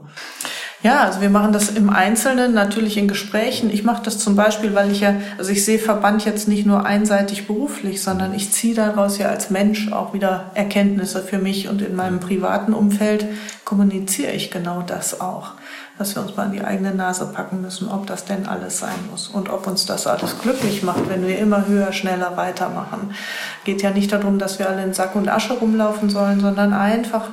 Ja, 0.81 1.03
also 1.03 1.21
wir 1.21 1.29
machen 1.29 1.53
das 1.53 1.69
im 1.69 1.89
Einzelnen, 1.89 2.53
natürlich 2.53 2.97
in 2.97 3.07
Gesprächen. 3.07 3.71
Ich 3.71 3.83
mache 3.83 4.03
das 4.03 4.19
zum 4.19 4.35
Beispiel, 4.35 4.75
weil 4.75 4.91
ich 4.91 5.01
ja, 5.01 5.15
also 5.37 5.51
ich 5.51 5.65
sehe 5.65 5.79
Verband 5.79 6.25
jetzt 6.25 6.47
nicht 6.47 6.65
nur 6.65 6.85
einseitig 6.85 7.47
beruflich, 7.47 8.01
sondern 8.01 8.33
ich 8.33 8.51
ziehe 8.51 8.75
daraus 8.75 9.17
ja 9.17 9.29
als 9.29 9.49
Mensch 9.49 9.91
auch 9.91 10.13
wieder 10.13 10.51
Erkenntnisse 10.53 11.21
für 11.21 11.37
mich 11.37 11.69
und 11.69 11.81
in 11.81 11.95
meinem 11.95 12.19
privaten 12.19 12.73
Umfeld 12.73 13.25
kommuniziere 13.65 14.31
ich 14.31 14.51
genau 14.51 14.81
das 14.81 15.21
auch 15.21 15.53
dass 15.97 16.15
wir 16.15 16.21
uns 16.21 16.35
mal 16.35 16.43
an 16.43 16.51
die 16.51 16.63
eigene 16.63 16.93
Nase 16.93 17.25
packen 17.27 17.61
müssen, 17.61 17.89
ob 17.89 18.05
das 18.07 18.25
denn 18.25 18.47
alles 18.47 18.79
sein 18.79 19.09
muss 19.09 19.29
und 19.29 19.49
ob 19.49 19.65
uns 19.67 19.85
das 19.85 20.07
alles 20.07 20.39
glücklich 20.41 20.83
macht, 20.83 21.07
wenn 21.09 21.25
wir 21.25 21.37
immer 21.39 21.67
höher, 21.67 21.93
schneller 21.93 22.35
weitermachen. 22.35 23.15
Geht 23.63 23.81
ja 23.81 23.91
nicht 23.91 24.11
darum, 24.11 24.37
dass 24.37 24.59
wir 24.59 24.69
alle 24.69 24.83
in 24.83 24.93
Sack 24.93 25.15
und 25.15 25.29
Asche 25.29 25.53
rumlaufen 25.53 26.09
sollen, 26.09 26.41
sondern 26.41 26.73
einfach, 26.73 27.29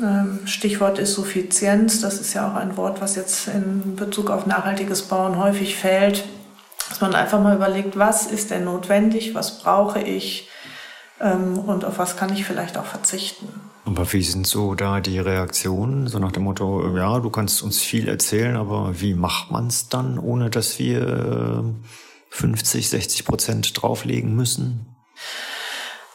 ähm, 0.00 0.40
Stichwort 0.44 0.98
ist 0.98 1.14
Suffizienz, 1.14 2.00
das 2.00 2.20
ist 2.20 2.34
ja 2.34 2.50
auch 2.50 2.54
ein 2.54 2.76
Wort, 2.76 3.00
was 3.00 3.14
jetzt 3.16 3.48
in 3.48 3.96
Bezug 3.96 4.30
auf 4.30 4.46
nachhaltiges 4.46 5.02
Bauen 5.02 5.38
häufig 5.38 5.76
fällt, 5.76 6.24
dass 6.88 7.00
man 7.00 7.14
einfach 7.14 7.40
mal 7.40 7.54
überlegt, 7.54 7.98
was 7.98 8.26
ist 8.26 8.50
denn 8.50 8.64
notwendig, 8.64 9.34
was 9.34 9.60
brauche 9.60 10.00
ich 10.00 10.48
ähm, 11.20 11.58
und 11.58 11.84
auf 11.84 11.98
was 11.98 12.16
kann 12.16 12.32
ich 12.32 12.44
vielleicht 12.44 12.76
auch 12.76 12.86
verzichten. 12.86 13.48
Aber 13.88 14.12
wie 14.12 14.22
sind 14.22 14.46
so 14.46 14.74
da 14.74 15.00
die 15.00 15.18
Reaktionen? 15.18 16.08
So 16.08 16.18
nach 16.18 16.30
dem 16.30 16.42
Motto, 16.42 16.94
ja, 16.94 17.20
du 17.20 17.30
kannst 17.30 17.62
uns 17.62 17.80
viel 17.80 18.06
erzählen, 18.06 18.54
aber 18.54 19.00
wie 19.00 19.14
macht 19.14 19.50
man 19.50 19.68
es 19.68 19.88
dann, 19.88 20.18
ohne 20.18 20.50
dass 20.50 20.78
wir 20.78 21.64
50, 22.28 22.90
60 22.90 23.24
Prozent 23.24 23.80
drauflegen 23.80 24.36
müssen? 24.36 24.94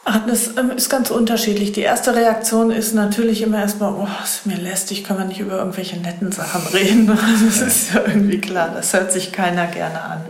Ach, 0.06 0.24
das 0.28 0.56
ähm, 0.56 0.70
ist 0.70 0.90
ganz 0.90 1.10
unterschiedlich. 1.10 1.72
Die 1.72 1.82
erste 1.82 2.16
Reaktion 2.16 2.70
ist 2.70 2.94
natürlich 2.94 3.42
immer 3.42 3.60
erstmal, 3.60 3.94
oh, 3.94 4.08
ist 4.24 4.46
mir 4.46 4.58
lästig, 4.58 5.04
können 5.04 5.20
wir 5.20 5.26
nicht 5.26 5.40
über 5.40 5.58
irgendwelche 5.58 5.98
netten 5.98 6.32
Sachen 6.32 6.62
reden. 6.74 7.08
Das 7.50 7.60
ist 7.60 7.94
ja 7.96 8.02
irgendwie 8.06 8.40
klar, 8.40 8.70
das 8.70 8.94
hört 8.94 9.12
sich 9.12 9.32
keiner 9.32 9.66
gerne 9.66 10.00
an. 10.00 10.22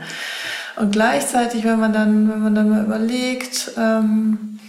Und 0.78 0.94
gleichzeitig, 0.94 1.66
wenn 1.66 1.80
man 1.80 1.92
dann, 1.92 2.30
wenn 2.30 2.40
man 2.40 2.56
dann 2.56 2.70
mal 2.70 2.86
überlegt, 2.86 3.72
ähm, 3.78 4.60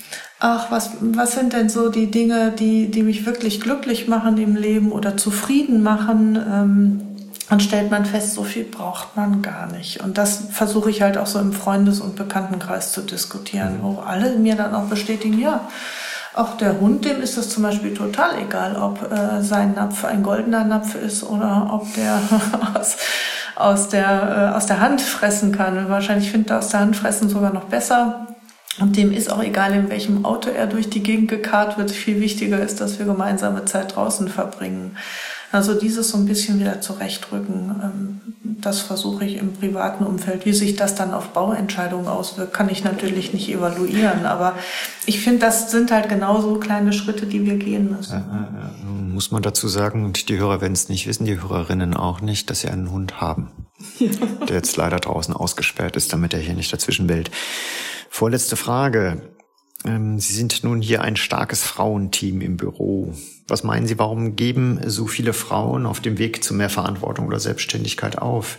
ach, 0.44 0.70
was, 0.70 0.90
was 1.00 1.32
sind 1.32 1.54
denn 1.54 1.70
so 1.70 1.88
die 1.88 2.10
Dinge, 2.10 2.50
die, 2.50 2.90
die 2.90 3.02
mich 3.02 3.24
wirklich 3.24 3.62
glücklich 3.62 4.08
machen 4.08 4.36
im 4.36 4.56
Leben 4.56 4.92
oder 4.92 5.16
zufrieden 5.16 5.82
machen? 5.82 6.36
Ähm, 6.36 7.00
dann 7.48 7.60
stellt 7.60 7.90
man 7.90 8.04
fest, 8.04 8.34
so 8.34 8.42
viel 8.42 8.64
braucht 8.64 9.16
man 9.16 9.40
gar 9.40 9.70
nicht. 9.72 10.02
Und 10.02 10.18
das 10.18 10.48
versuche 10.50 10.90
ich 10.90 11.02
halt 11.02 11.16
auch 11.16 11.26
so 11.26 11.38
im 11.38 11.52
Freundes- 11.52 12.00
und 12.00 12.16
Bekanntenkreis 12.16 12.92
zu 12.92 13.00
diskutieren, 13.00 13.78
wo 13.82 14.00
alle 14.00 14.36
mir 14.36 14.54
dann 14.54 14.74
auch 14.74 14.84
bestätigen, 14.84 15.38
ja, 15.38 15.60
auch 16.34 16.56
der 16.56 16.80
Hund, 16.80 17.04
dem 17.04 17.22
ist 17.22 17.38
es 17.38 17.48
zum 17.48 17.62
Beispiel 17.62 17.94
total 17.94 18.38
egal, 18.38 18.76
ob 18.76 19.10
äh, 19.12 19.40
sein 19.40 19.74
Napf 19.74 20.04
ein 20.04 20.22
goldener 20.22 20.64
Napf 20.64 20.94
ist 20.94 21.22
oder 21.22 21.70
ob 21.72 21.86
der 21.94 22.18
aus, 22.74 22.96
aus, 23.56 23.88
der, 23.88 24.50
äh, 24.52 24.56
aus 24.56 24.66
der 24.66 24.80
Hand 24.80 25.00
fressen 25.00 25.52
kann. 25.52 25.88
Wahrscheinlich 25.88 26.30
findet 26.30 26.50
er 26.50 26.58
aus 26.58 26.68
der 26.68 26.80
Hand 26.80 26.96
fressen 26.96 27.28
sogar 27.30 27.52
noch 27.52 27.64
besser. 27.64 28.33
Und 28.80 28.96
dem 28.96 29.12
ist 29.12 29.30
auch 29.30 29.42
egal, 29.42 29.72
in 29.72 29.88
welchem 29.88 30.24
Auto 30.24 30.50
er 30.50 30.66
durch 30.66 30.90
die 30.90 31.02
Gegend 31.02 31.28
gekarrt 31.28 31.78
wird. 31.78 31.90
Viel 31.90 32.20
wichtiger 32.20 32.60
ist, 32.60 32.80
dass 32.80 32.98
wir 32.98 33.06
gemeinsame 33.06 33.64
Zeit 33.64 33.94
draußen 33.94 34.28
verbringen. 34.28 34.96
Also 35.52 35.74
dieses 35.74 36.08
so 36.08 36.18
ein 36.18 36.26
bisschen 36.26 36.58
wieder 36.58 36.80
zurechtrücken, 36.80 37.80
ähm, 37.80 38.20
das 38.42 38.80
versuche 38.80 39.24
ich 39.24 39.36
im 39.36 39.52
privaten 39.52 40.04
Umfeld. 40.04 40.46
Wie 40.46 40.52
sich 40.52 40.74
das 40.74 40.96
dann 40.96 41.14
auf 41.14 41.28
Bauentscheidungen 41.28 42.08
auswirkt, 42.08 42.52
kann 42.52 42.68
ich 42.68 42.82
natürlich 42.82 43.32
nicht 43.32 43.48
evaluieren. 43.48 44.26
Aber 44.26 44.54
ich 45.06 45.20
finde, 45.20 45.40
das 45.40 45.70
sind 45.70 45.92
halt 45.92 46.08
genauso 46.08 46.56
kleine 46.56 46.92
Schritte, 46.92 47.26
die 47.26 47.46
wir 47.46 47.56
gehen 47.56 47.94
müssen. 47.96 48.14
Ja, 48.14 48.70
muss 49.12 49.30
man 49.30 49.42
dazu 49.42 49.68
sagen, 49.68 50.04
und 50.04 50.28
die 50.28 50.38
Hörer 50.38 50.60
werden 50.60 50.72
es 50.72 50.88
nicht 50.88 51.06
wissen, 51.06 51.24
die 51.24 51.40
Hörerinnen 51.40 51.94
auch 51.94 52.20
nicht, 52.20 52.50
dass 52.50 52.60
sie 52.60 52.68
einen 52.68 52.90
Hund 52.90 53.20
haben, 53.20 53.52
ja. 54.00 54.10
der 54.48 54.56
jetzt 54.56 54.76
leider 54.76 54.96
draußen 54.96 55.34
ausgesperrt 55.34 55.94
ist, 55.94 56.12
damit 56.12 56.34
er 56.34 56.40
hier 56.40 56.54
nicht 56.54 56.72
dazwischen 56.72 57.06
bellt. 57.06 57.30
Vorletzte 58.16 58.54
Frage. 58.54 59.22
Ähm, 59.84 60.20
Sie 60.20 60.34
sind 60.34 60.62
nun 60.62 60.80
hier 60.80 61.02
ein 61.02 61.16
starkes 61.16 61.64
Frauenteam 61.64 62.42
im 62.42 62.56
Büro. 62.56 63.12
Was 63.48 63.64
meinen 63.64 63.88
Sie, 63.88 63.98
warum 63.98 64.36
geben 64.36 64.78
so 64.86 65.08
viele 65.08 65.32
Frauen 65.32 65.84
auf 65.84 65.98
dem 65.98 66.16
Weg 66.16 66.44
zu 66.44 66.54
mehr 66.54 66.70
Verantwortung 66.70 67.26
oder 67.26 67.40
Selbstständigkeit 67.40 68.18
auf? 68.18 68.58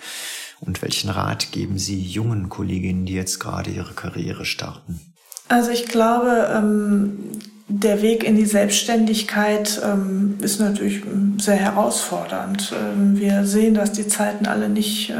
Und 0.60 0.82
welchen 0.82 1.10
Rat 1.10 1.54
geben 1.54 1.80
Sie 1.80 2.02
jungen 2.02 2.50
Kolleginnen, 2.50 3.06
die 3.06 3.14
jetzt 3.14 3.40
gerade 3.40 3.72
ihre 3.72 3.94
Karriere 3.94 4.44
starten? 4.44 5.00
Also 5.48 5.72
ich 5.72 5.86
glaube, 5.86 6.50
ähm, 6.54 7.14
der 7.70 8.02
Weg 8.02 8.26
in 8.26 8.36
die 8.36 8.46
Selbstständigkeit 8.46 9.82
ähm, 9.86 10.36
ist 10.42 10.60
natürlich 10.60 11.02
sehr 11.38 11.56
herausfordernd. 11.56 12.74
wir 13.14 13.46
sehen, 13.46 13.74
dass 13.74 13.94
die 13.94 14.08
Zeiten 14.10 14.48
alle 14.48 14.68
nicht 14.68 15.12
äh, 15.12 15.16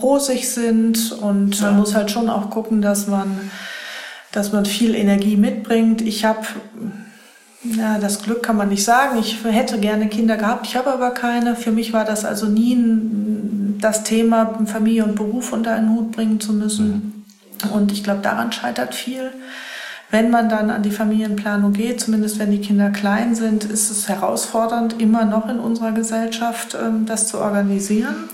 rosig 0.00 0.48
sind 0.48 1.10
und 1.20 1.60
man 1.60 1.78
muss 1.78 1.96
halt 1.96 2.12
schon 2.12 2.30
auch 2.30 2.48
gucken, 2.48 2.80
dass 2.80 3.08
man 3.08 3.50
dass 4.32 4.52
man 4.52 4.64
viel 4.64 4.94
Energie 4.94 5.36
mitbringt. 5.36 6.02
Ich 6.02 6.24
habe, 6.24 6.40
ja, 7.62 7.98
das 7.98 8.22
Glück 8.22 8.42
kann 8.42 8.56
man 8.56 8.70
nicht 8.70 8.84
sagen. 8.84 9.18
Ich 9.18 9.44
hätte 9.44 9.78
gerne 9.78 10.08
Kinder 10.08 10.36
gehabt, 10.36 10.66
ich 10.66 10.76
habe 10.76 10.92
aber 10.92 11.10
keine. 11.10 11.54
Für 11.54 11.70
mich 11.70 11.92
war 11.92 12.04
das 12.04 12.24
also 12.24 12.46
nie 12.46 12.74
ein, 12.74 13.78
das 13.80 14.04
Thema, 14.04 14.58
Familie 14.66 15.04
und 15.04 15.14
Beruf 15.14 15.52
unter 15.52 15.72
einen 15.72 15.90
Hut 15.90 16.12
bringen 16.12 16.40
zu 16.40 16.52
müssen. 16.52 17.24
Und 17.72 17.92
ich 17.92 18.02
glaube, 18.02 18.20
daran 18.22 18.50
scheitert 18.52 18.94
viel. 18.94 19.30
Wenn 20.10 20.30
man 20.30 20.48
dann 20.48 20.70
an 20.70 20.82
die 20.82 20.90
Familienplanung 20.90 21.72
geht, 21.72 22.00
zumindest 22.00 22.38
wenn 22.38 22.50
die 22.50 22.60
Kinder 22.60 22.90
klein 22.90 23.34
sind, 23.34 23.64
ist 23.64 23.90
es 23.90 24.08
herausfordernd, 24.08 25.00
immer 25.00 25.24
noch 25.24 25.48
in 25.48 25.58
unserer 25.58 25.92
Gesellschaft 25.92 26.76
ähm, 26.78 27.06
das 27.06 27.28
zu 27.28 27.38
organisieren. 27.38 28.28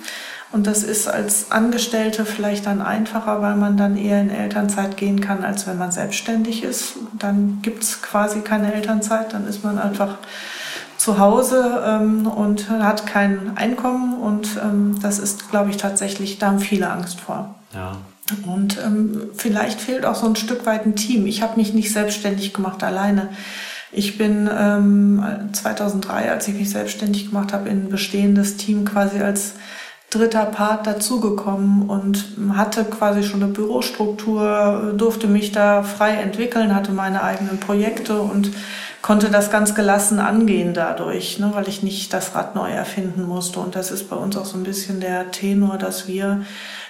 Und 0.50 0.66
das 0.66 0.82
ist 0.82 1.08
als 1.08 1.50
Angestellte 1.50 2.24
vielleicht 2.24 2.66
dann 2.66 2.80
einfacher, 2.80 3.42
weil 3.42 3.56
man 3.56 3.76
dann 3.76 3.96
eher 3.96 4.20
in 4.20 4.30
Elternzeit 4.30 4.96
gehen 4.96 5.20
kann, 5.20 5.44
als 5.44 5.66
wenn 5.66 5.76
man 5.76 5.92
selbstständig 5.92 6.62
ist. 6.62 6.94
Dann 7.18 7.58
gibt 7.60 7.82
es 7.82 8.00
quasi 8.00 8.40
keine 8.40 8.72
Elternzeit, 8.72 9.34
dann 9.34 9.46
ist 9.46 9.62
man 9.62 9.78
einfach 9.78 10.16
zu 10.96 11.18
Hause 11.18 11.82
ähm, 11.86 12.26
und 12.26 12.70
hat 12.70 13.06
kein 13.06 13.56
Einkommen. 13.56 14.14
Und 14.14 14.58
ähm, 14.62 14.98
das 15.02 15.18
ist, 15.18 15.50
glaube 15.50 15.70
ich, 15.70 15.76
tatsächlich, 15.76 16.38
da 16.38 16.48
haben 16.48 16.60
viele 16.60 16.90
Angst 16.90 17.20
vor. 17.20 17.54
Ja. 17.74 17.96
Und 18.46 18.78
ähm, 18.84 19.30
vielleicht 19.36 19.80
fehlt 19.80 20.04
auch 20.04 20.14
so 20.14 20.26
ein 20.26 20.36
Stück 20.36 20.66
weit 20.66 20.86
ein 20.86 20.96
Team. 20.96 21.26
Ich 21.26 21.42
habe 21.42 21.56
mich 21.56 21.74
nicht 21.74 21.92
selbstständig 21.92 22.54
gemacht 22.54 22.82
alleine. 22.82 23.28
Ich 23.90 24.18
bin 24.18 24.50
ähm, 24.52 25.22
2003, 25.52 26.30
als 26.30 26.48
ich 26.48 26.54
mich 26.54 26.70
selbstständig 26.70 27.28
gemacht 27.28 27.52
habe, 27.52 27.68
in 27.68 27.84
ein 27.84 27.88
bestehendes 27.90 28.56
Team 28.56 28.84
quasi 28.84 29.20
als 29.20 29.54
dritter 30.10 30.46
Part 30.46 30.86
dazugekommen 30.86 31.88
und 31.88 32.24
hatte 32.54 32.84
quasi 32.84 33.22
schon 33.22 33.42
eine 33.42 33.52
Bürostruktur, 33.52 34.94
durfte 34.96 35.26
mich 35.26 35.52
da 35.52 35.82
frei 35.82 36.12
entwickeln, 36.12 36.74
hatte 36.74 36.92
meine 36.92 37.22
eigenen 37.22 37.60
Projekte 37.60 38.20
und 38.20 38.50
konnte 39.02 39.30
das 39.30 39.50
ganz 39.50 39.74
gelassen 39.74 40.18
angehen 40.18 40.72
dadurch, 40.74 41.38
ne, 41.38 41.50
weil 41.54 41.68
ich 41.68 41.82
nicht 41.82 42.12
das 42.12 42.34
Rad 42.34 42.54
neu 42.54 42.70
erfinden 42.70 43.22
musste. 43.22 43.60
Und 43.60 43.76
das 43.76 43.90
ist 43.90 44.08
bei 44.08 44.16
uns 44.16 44.36
auch 44.36 44.46
so 44.46 44.56
ein 44.56 44.64
bisschen 44.64 45.00
der 45.00 45.30
Tenor, 45.30 45.76
dass 45.76 46.08
wir 46.08 46.42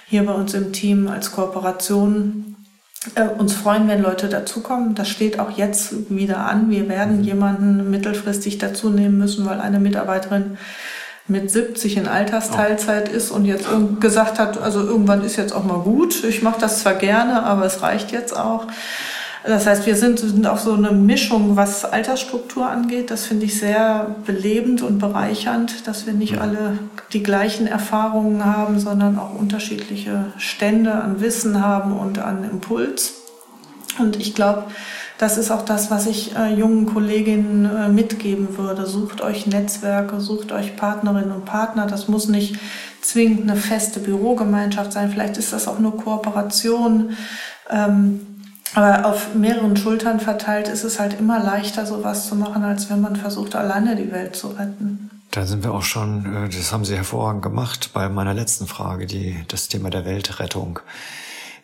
hier 0.07 0.25
bei 0.25 0.33
uns 0.33 0.53
im 0.53 0.71
Team 0.71 1.07
als 1.07 1.31
Kooperation 1.31 2.55
äh, 3.15 3.27
uns 3.27 3.53
freuen, 3.53 3.87
wenn 3.87 4.01
Leute 4.01 4.27
dazukommen. 4.27 4.95
Das 4.95 5.07
steht 5.09 5.39
auch 5.39 5.51
jetzt 5.51 6.09
wieder 6.09 6.39
an. 6.45 6.69
Wir 6.69 6.89
werden 6.89 7.23
jemanden 7.23 7.89
mittelfristig 7.91 8.57
dazu 8.57 8.89
nehmen 8.89 9.17
müssen, 9.17 9.45
weil 9.45 9.59
eine 9.59 9.79
Mitarbeiterin 9.79 10.57
mit 11.29 11.51
70 11.51 11.97
in 11.97 12.07
Altersteilzeit 12.07 13.09
ist 13.09 13.31
und 13.31 13.45
jetzt 13.45 13.67
gesagt 13.99 14.39
hat, 14.39 14.61
also 14.61 14.81
irgendwann 14.81 15.23
ist 15.23 15.35
jetzt 15.35 15.53
auch 15.53 15.63
mal 15.63 15.79
gut. 15.79 16.23
Ich 16.23 16.41
mache 16.41 16.59
das 16.59 16.81
zwar 16.81 16.95
gerne, 16.95 17.43
aber 17.43 17.65
es 17.65 17.81
reicht 17.81 18.11
jetzt 18.11 18.35
auch. 18.35 18.67
Das 19.45 19.65
heißt, 19.65 19.85
wir 19.85 19.95
sind, 19.95 20.19
sind 20.19 20.45
auch 20.47 20.57
so 20.57 20.73
eine 20.73 20.91
Mischung, 20.91 21.55
was 21.55 21.85
Altersstruktur 21.85 22.69
angeht. 22.69 23.09
Das 23.09 23.25
finde 23.25 23.45
ich 23.45 23.57
sehr 23.57 24.15
belebend 24.25 24.81
und 24.81 24.99
bereichernd, 24.99 25.87
dass 25.87 26.05
wir 26.05 26.13
nicht 26.13 26.39
alle 26.39 26.77
die 27.13 27.23
gleichen 27.23 27.65
Erfahrungen 27.65 28.43
haben, 28.43 28.79
sondern 28.79 29.17
auch 29.17 29.33
unterschiedliche 29.33 30.25
Stände 30.37 30.93
an 30.93 31.21
Wissen 31.21 31.63
haben 31.63 31.97
und 31.97 32.19
an 32.19 32.43
Impuls. 32.43 33.13
Und 33.97 34.17
ich 34.17 34.35
glaube, 34.35 34.65
das 35.19 35.37
ist 35.37 35.51
auch 35.51 35.63
das, 35.63 35.91
was 35.91 36.07
ich 36.07 36.33
äh, 36.37 36.53
jungen 36.53 36.85
Kolleginnen 36.85 37.65
äh, 37.65 37.89
mitgeben 37.89 38.57
würde. 38.57 38.85
Sucht 38.85 39.19
euch 39.21 39.45
Netzwerke, 39.47 40.21
sucht 40.21 40.53
euch 40.53 40.77
Partnerinnen 40.77 41.33
und 41.33 41.43
Partner. 41.43 41.87
Das 41.87 42.07
muss 42.07 42.29
nicht 42.29 42.57
zwingend 43.01 43.41
eine 43.41 43.57
feste 43.57 43.99
Bürogemeinschaft 43.99 44.93
sein. 44.93 45.11
Vielleicht 45.11 45.35
ist 45.35 45.51
das 45.51 45.67
auch 45.67 45.77
eine 45.77 45.91
Kooperation. 45.91 47.17
Ähm, 47.69 48.21
aber 48.75 49.05
auf 49.05 49.35
mehreren 49.35 49.75
Schultern 49.75 50.21
verteilt 50.21 50.69
ist 50.69 50.85
es 50.85 51.01
halt 51.01 51.19
immer 51.19 51.43
leichter, 51.43 51.85
sowas 51.85 52.29
zu 52.29 52.35
machen, 52.35 52.63
als 52.63 52.89
wenn 52.89 53.01
man 53.01 53.17
versucht, 53.17 53.55
alleine 53.55 53.97
die 53.97 54.13
Welt 54.13 54.37
zu 54.37 54.47
retten. 54.47 55.09
Da 55.31 55.45
sind 55.45 55.65
wir 55.65 55.73
auch 55.73 55.83
schon, 55.83 56.45
äh, 56.45 56.47
das 56.47 56.71
haben 56.71 56.85
Sie 56.85 56.95
hervorragend 56.95 57.41
gemacht 57.41 57.89
bei 57.93 58.07
meiner 58.07 58.33
letzten 58.33 58.67
Frage, 58.67 59.05
die, 59.05 59.43
das 59.49 59.67
Thema 59.67 59.89
der 59.89 60.05
Weltrettung. 60.05 60.79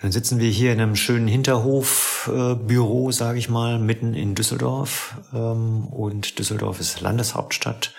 Dann 0.05 0.11
sitzen 0.11 0.39
wir 0.39 0.51
hier 0.51 0.71
in 0.71 0.79
einem 0.79 0.95
schönen 0.95 1.27
Hinterhofbüro, 1.27 3.09
äh, 3.09 3.11
sage 3.11 3.39
ich 3.39 3.49
mal, 3.49 3.79
mitten 3.79 4.13
in 4.13 4.35
Düsseldorf. 4.35 5.15
Ähm, 5.33 5.87
und 5.87 6.37
Düsseldorf 6.37 6.79
ist 6.79 7.01
Landeshauptstadt. 7.01 7.91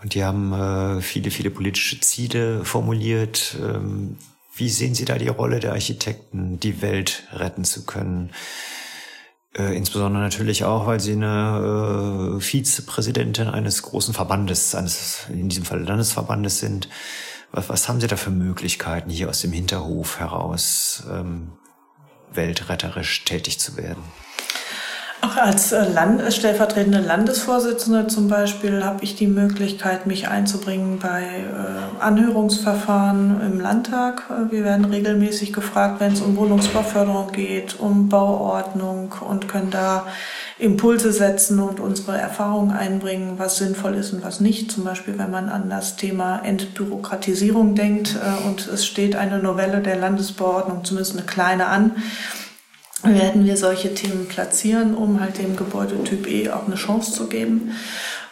Und 0.00 0.14
die 0.14 0.22
haben 0.22 0.52
äh, 0.52 1.00
viele, 1.00 1.32
viele 1.32 1.50
politische 1.50 1.98
Ziele 1.98 2.64
formuliert. 2.64 3.56
Ähm, 3.60 4.18
wie 4.54 4.68
sehen 4.68 4.94
Sie 4.94 5.04
da 5.04 5.18
die 5.18 5.26
Rolle 5.26 5.58
der 5.58 5.72
Architekten, 5.72 6.60
die 6.60 6.80
Welt 6.80 7.24
retten 7.32 7.64
zu 7.64 7.86
können? 7.86 8.30
Äh, 9.58 9.76
insbesondere 9.76 10.22
natürlich 10.22 10.62
auch, 10.62 10.86
weil 10.86 11.00
Sie 11.00 11.14
eine 11.14 12.36
äh, 12.36 12.40
Vizepräsidentin 12.40 13.48
eines 13.48 13.82
großen 13.82 14.14
Verbandes, 14.14 14.76
eines 14.76 15.26
in 15.28 15.48
diesem 15.48 15.64
Fall 15.64 15.82
Landesverbandes 15.82 16.60
sind. 16.60 16.88
Was, 17.52 17.68
was 17.68 17.88
haben 17.88 18.00
Sie 18.00 18.06
da 18.06 18.16
für 18.16 18.30
Möglichkeiten, 18.30 19.10
hier 19.10 19.28
aus 19.28 19.42
dem 19.42 19.52
Hinterhof 19.52 20.18
heraus 20.18 21.04
ähm, 21.10 21.52
weltretterisch 22.32 23.24
tätig 23.24 23.60
zu 23.60 23.76
werden? 23.76 24.02
Auch 25.24 25.36
als 25.36 25.70
äh, 25.70 25.84
Land 25.84 26.20
stellvertretende 26.32 26.98
Landesvorsitzende 26.98 28.08
zum 28.08 28.26
Beispiel 28.26 28.84
habe 28.84 29.04
ich 29.04 29.14
die 29.14 29.28
Möglichkeit, 29.28 30.04
mich 30.04 30.26
einzubringen 30.26 30.98
bei 30.98 31.22
äh, 31.22 32.02
Anhörungsverfahren 32.02 33.40
im 33.40 33.60
Landtag. 33.60 34.24
Äh, 34.30 34.50
wir 34.50 34.64
werden 34.64 34.84
regelmäßig 34.84 35.52
gefragt, 35.52 36.00
wenn 36.00 36.12
es 36.12 36.20
um 36.20 36.36
Wohnungsbauförderung 36.36 37.30
geht, 37.30 37.78
um 37.78 38.08
Bauordnung 38.08 39.14
und 39.20 39.46
können 39.46 39.70
da 39.70 40.08
Impulse 40.58 41.12
setzen 41.12 41.60
und 41.60 41.78
unsere 41.78 42.18
Erfahrungen 42.18 42.72
einbringen, 42.72 43.34
was 43.36 43.58
sinnvoll 43.58 43.94
ist 43.94 44.12
und 44.12 44.24
was 44.24 44.40
nicht. 44.40 44.72
Zum 44.72 44.82
Beispiel, 44.82 45.18
wenn 45.18 45.30
man 45.30 45.48
an 45.48 45.70
das 45.70 45.94
Thema 45.94 46.40
Entbürokratisierung 46.44 47.76
denkt 47.76 48.16
und 48.46 48.66
es 48.68 48.86
steht 48.86 49.16
eine 49.16 49.38
Novelle 49.38 49.80
der 49.80 49.96
Landesbauordnung, 49.96 50.84
zumindest 50.84 51.16
eine 51.16 51.26
kleine 51.26 51.66
an 51.66 51.92
werden 53.02 53.44
wir 53.44 53.56
solche 53.56 53.94
Themen 53.94 54.26
platzieren, 54.26 54.94
um 54.94 55.20
halt 55.20 55.38
dem 55.38 55.56
Gebäudetyp 55.56 56.26
E 56.28 56.50
auch 56.50 56.66
eine 56.66 56.76
Chance 56.76 57.12
zu 57.12 57.26
geben. 57.26 57.72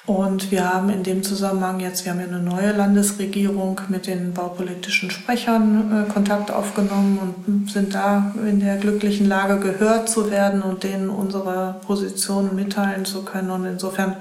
Und 0.06 0.50
wir 0.50 0.68
haben 0.72 0.88
in 0.90 1.02
dem 1.04 1.22
Zusammenhang 1.22 1.78
jetzt, 1.78 2.04
wir 2.04 2.12
haben 2.12 2.20
ja 2.20 2.26
eine 2.26 2.40
neue 2.40 2.72
Landesregierung 2.72 3.80
mit 3.88 4.06
den 4.06 4.32
baupolitischen 4.32 5.10
Sprechern 5.10 6.06
äh, 6.08 6.12
Kontakt 6.12 6.50
aufgenommen 6.50 7.34
und 7.46 7.70
sind 7.70 7.94
da 7.94 8.34
in 8.48 8.60
der 8.60 8.76
glücklichen 8.78 9.28
Lage 9.28 9.60
gehört 9.60 10.08
zu 10.08 10.30
werden 10.30 10.62
und 10.62 10.82
denen 10.82 11.10
unsere 11.10 11.76
Position 11.86 12.56
mitteilen 12.56 13.04
zu 13.04 13.22
können. 13.22 13.50
Und 13.50 13.66
insofern 13.66 14.16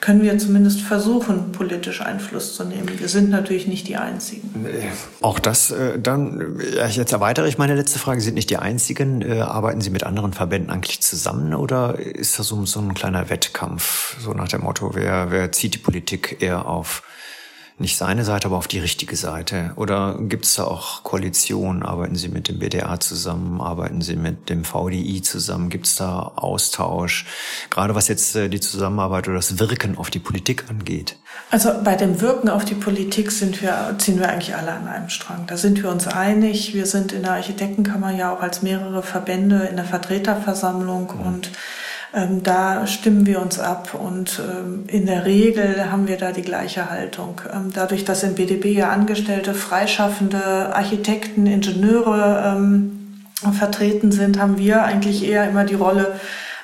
können 0.00 0.22
wir 0.22 0.38
zumindest 0.38 0.80
versuchen, 0.80 1.50
politisch 1.52 2.00
Einfluss 2.00 2.54
zu 2.54 2.64
nehmen. 2.64 2.88
Wir 2.98 3.08
sind 3.08 3.30
natürlich 3.30 3.66
nicht 3.66 3.88
die 3.88 3.96
Einzigen. 3.96 4.66
Auch 5.20 5.38
das, 5.40 5.70
äh, 5.70 5.98
dann, 5.98 6.60
jetzt 6.90 7.12
erweitere 7.12 7.48
ich 7.48 7.58
meine 7.58 7.74
letzte 7.74 7.98
Frage. 7.98 8.20
Sie 8.20 8.26
sind 8.26 8.34
nicht 8.34 8.50
die 8.50 8.58
Einzigen. 8.58 9.22
Äh, 9.22 9.40
arbeiten 9.40 9.80
Sie 9.80 9.90
mit 9.90 10.04
anderen 10.04 10.32
Verbänden 10.32 10.70
eigentlich 10.70 11.00
zusammen 11.00 11.52
oder 11.54 11.98
ist 11.98 12.38
das 12.38 12.48
so 12.48 12.80
ein 12.80 12.94
kleiner 12.94 13.28
Wettkampf? 13.28 14.16
So 14.20 14.32
nach 14.32 14.48
dem 14.48 14.62
Motto, 14.62 14.92
wer, 14.94 15.30
wer 15.30 15.50
zieht 15.52 15.74
die 15.74 15.78
Politik 15.78 16.36
eher 16.40 16.66
auf 16.66 17.02
nicht 17.80 17.96
seine 17.96 18.24
Seite, 18.24 18.48
aber 18.48 18.56
auf 18.56 18.68
die 18.68 18.78
richtige 18.78 19.16
Seite? 19.16 19.72
Oder 19.76 20.16
gibt 20.20 20.44
es 20.44 20.54
da 20.54 20.64
auch 20.64 21.02
Koalitionen? 21.02 21.82
Arbeiten 21.82 22.16
Sie 22.16 22.28
mit 22.28 22.48
dem 22.48 22.58
BDA 22.58 23.00
zusammen? 23.00 23.60
Arbeiten 23.60 24.00
Sie 24.00 24.16
mit 24.16 24.48
dem 24.48 24.64
VDI 24.64 25.22
zusammen? 25.22 25.70
Gibt 25.70 25.86
es 25.86 25.96
da 25.96 26.32
Austausch? 26.36 27.26
Gerade 27.70 27.94
was 27.94 28.08
jetzt 28.08 28.34
äh, 28.36 28.48
die 28.48 28.60
Zusammenarbeit 28.60 29.28
oder 29.28 29.36
das 29.36 29.58
Wirken 29.58 29.96
auf 29.96 30.10
die 30.10 30.18
Politik 30.18 30.64
angeht. 30.68 31.16
Also 31.50 31.70
bei 31.82 31.94
dem 31.94 32.20
Wirken 32.20 32.48
auf 32.48 32.64
die 32.64 32.74
Politik 32.74 33.30
sind 33.30 33.62
wir, 33.62 33.94
ziehen 33.98 34.18
wir 34.18 34.28
eigentlich 34.28 34.54
alle 34.54 34.72
an 34.72 34.88
einem 34.88 35.08
Strang. 35.08 35.46
Da 35.46 35.56
sind 35.56 35.82
wir 35.82 35.90
uns 35.90 36.06
einig. 36.06 36.74
Wir 36.74 36.86
sind 36.86 37.12
in 37.12 37.22
der 37.22 37.32
Architektenkammer 37.32 38.10
ja 38.10 38.34
auch 38.34 38.40
als 38.40 38.62
mehrere 38.62 39.02
Verbände 39.02 39.66
in 39.70 39.76
der 39.76 39.84
Vertreterversammlung 39.84 41.12
mhm. 41.14 41.26
und 41.26 41.50
ähm, 42.14 42.42
da 42.42 42.86
stimmen 42.86 43.26
wir 43.26 43.42
uns 43.42 43.58
ab 43.58 43.94
und 43.94 44.40
ähm, 44.40 44.84
in 44.86 45.04
der 45.06 45.26
Regel 45.26 45.90
haben 45.90 46.08
wir 46.08 46.16
da 46.16 46.32
die 46.32 46.42
gleiche 46.42 46.90
Haltung. 46.90 47.40
Ähm, 47.52 47.70
dadurch, 47.74 48.04
dass 48.04 48.22
im 48.22 48.34
BDB 48.34 48.66
ja 48.66 48.90
Angestellte, 48.90 49.52
freischaffende 49.52 50.74
Architekten, 50.74 51.46
Ingenieure 51.46 52.56
ähm, 52.56 53.24
vertreten 53.52 54.10
sind, 54.10 54.40
haben 54.40 54.58
wir 54.58 54.84
eigentlich 54.84 55.26
eher 55.26 55.48
immer 55.48 55.64
die 55.64 55.74
Rolle, 55.74 56.18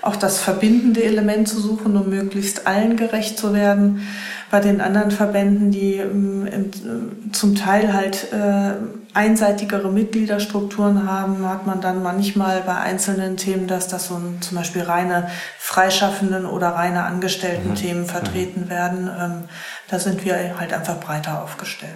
auch 0.05 0.17
das 0.17 0.39
verbindende 0.39 1.03
Element 1.03 1.49
zu 1.49 1.59
suchen, 1.59 1.97
um 1.97 2.11
möglichst 2.11 2.67
allen 2.67 2.97
gerecht 2.97 3.39
zu 3.39 3.55
werden. 3.55 4.07
Bei 4.51 4.61
den 4.61 4.81
anderen 4.81 5.11
Verbänden, 5.11 5.71
die 5.71 5.95
ähm, 5.95 6.47
äh, 6.47 7.33
zum 7.33 7.55
Teil 7.55 7.93
halt 7.93 8.33
äh, 8.33 8.75
einseitigere 9.15 9.91
Mitgliederstrukturen 9.91 11.09
haben, 11.11 11.49
hat 11.49 11.67
man 11.67 11.81
dann 11.81 12.03
manchmal 12.03 12.61
bei 12.61 12.77
einzelnen 12.77 13.37
Themen, 13.37 13.67
dass 13.67 13.89
das 13.89 14.09
so 14.09 14.21
zum 14.41 14.57
Beispiel 14.57 14.83
reine 14.83 15.31
Freischaffenden 15.59 16.45
oder 16.45 16.69
reine 16.69 17.05
Angestellten-Themen 17.05 18.03
mhm. 18.03 18.07
vertreten 18.07 18.65
mhm. 18.67 18.71
werden. 18.71 19.11
Ähm, 19.19 19.45
da 19.89 19.99
sind 19.99 20.25
wir 20.25 20.59
halt 20.59 20.73
einfach 20.73 21.01
breiter 21.01 21.43
aufgestellt. 21.43 21.93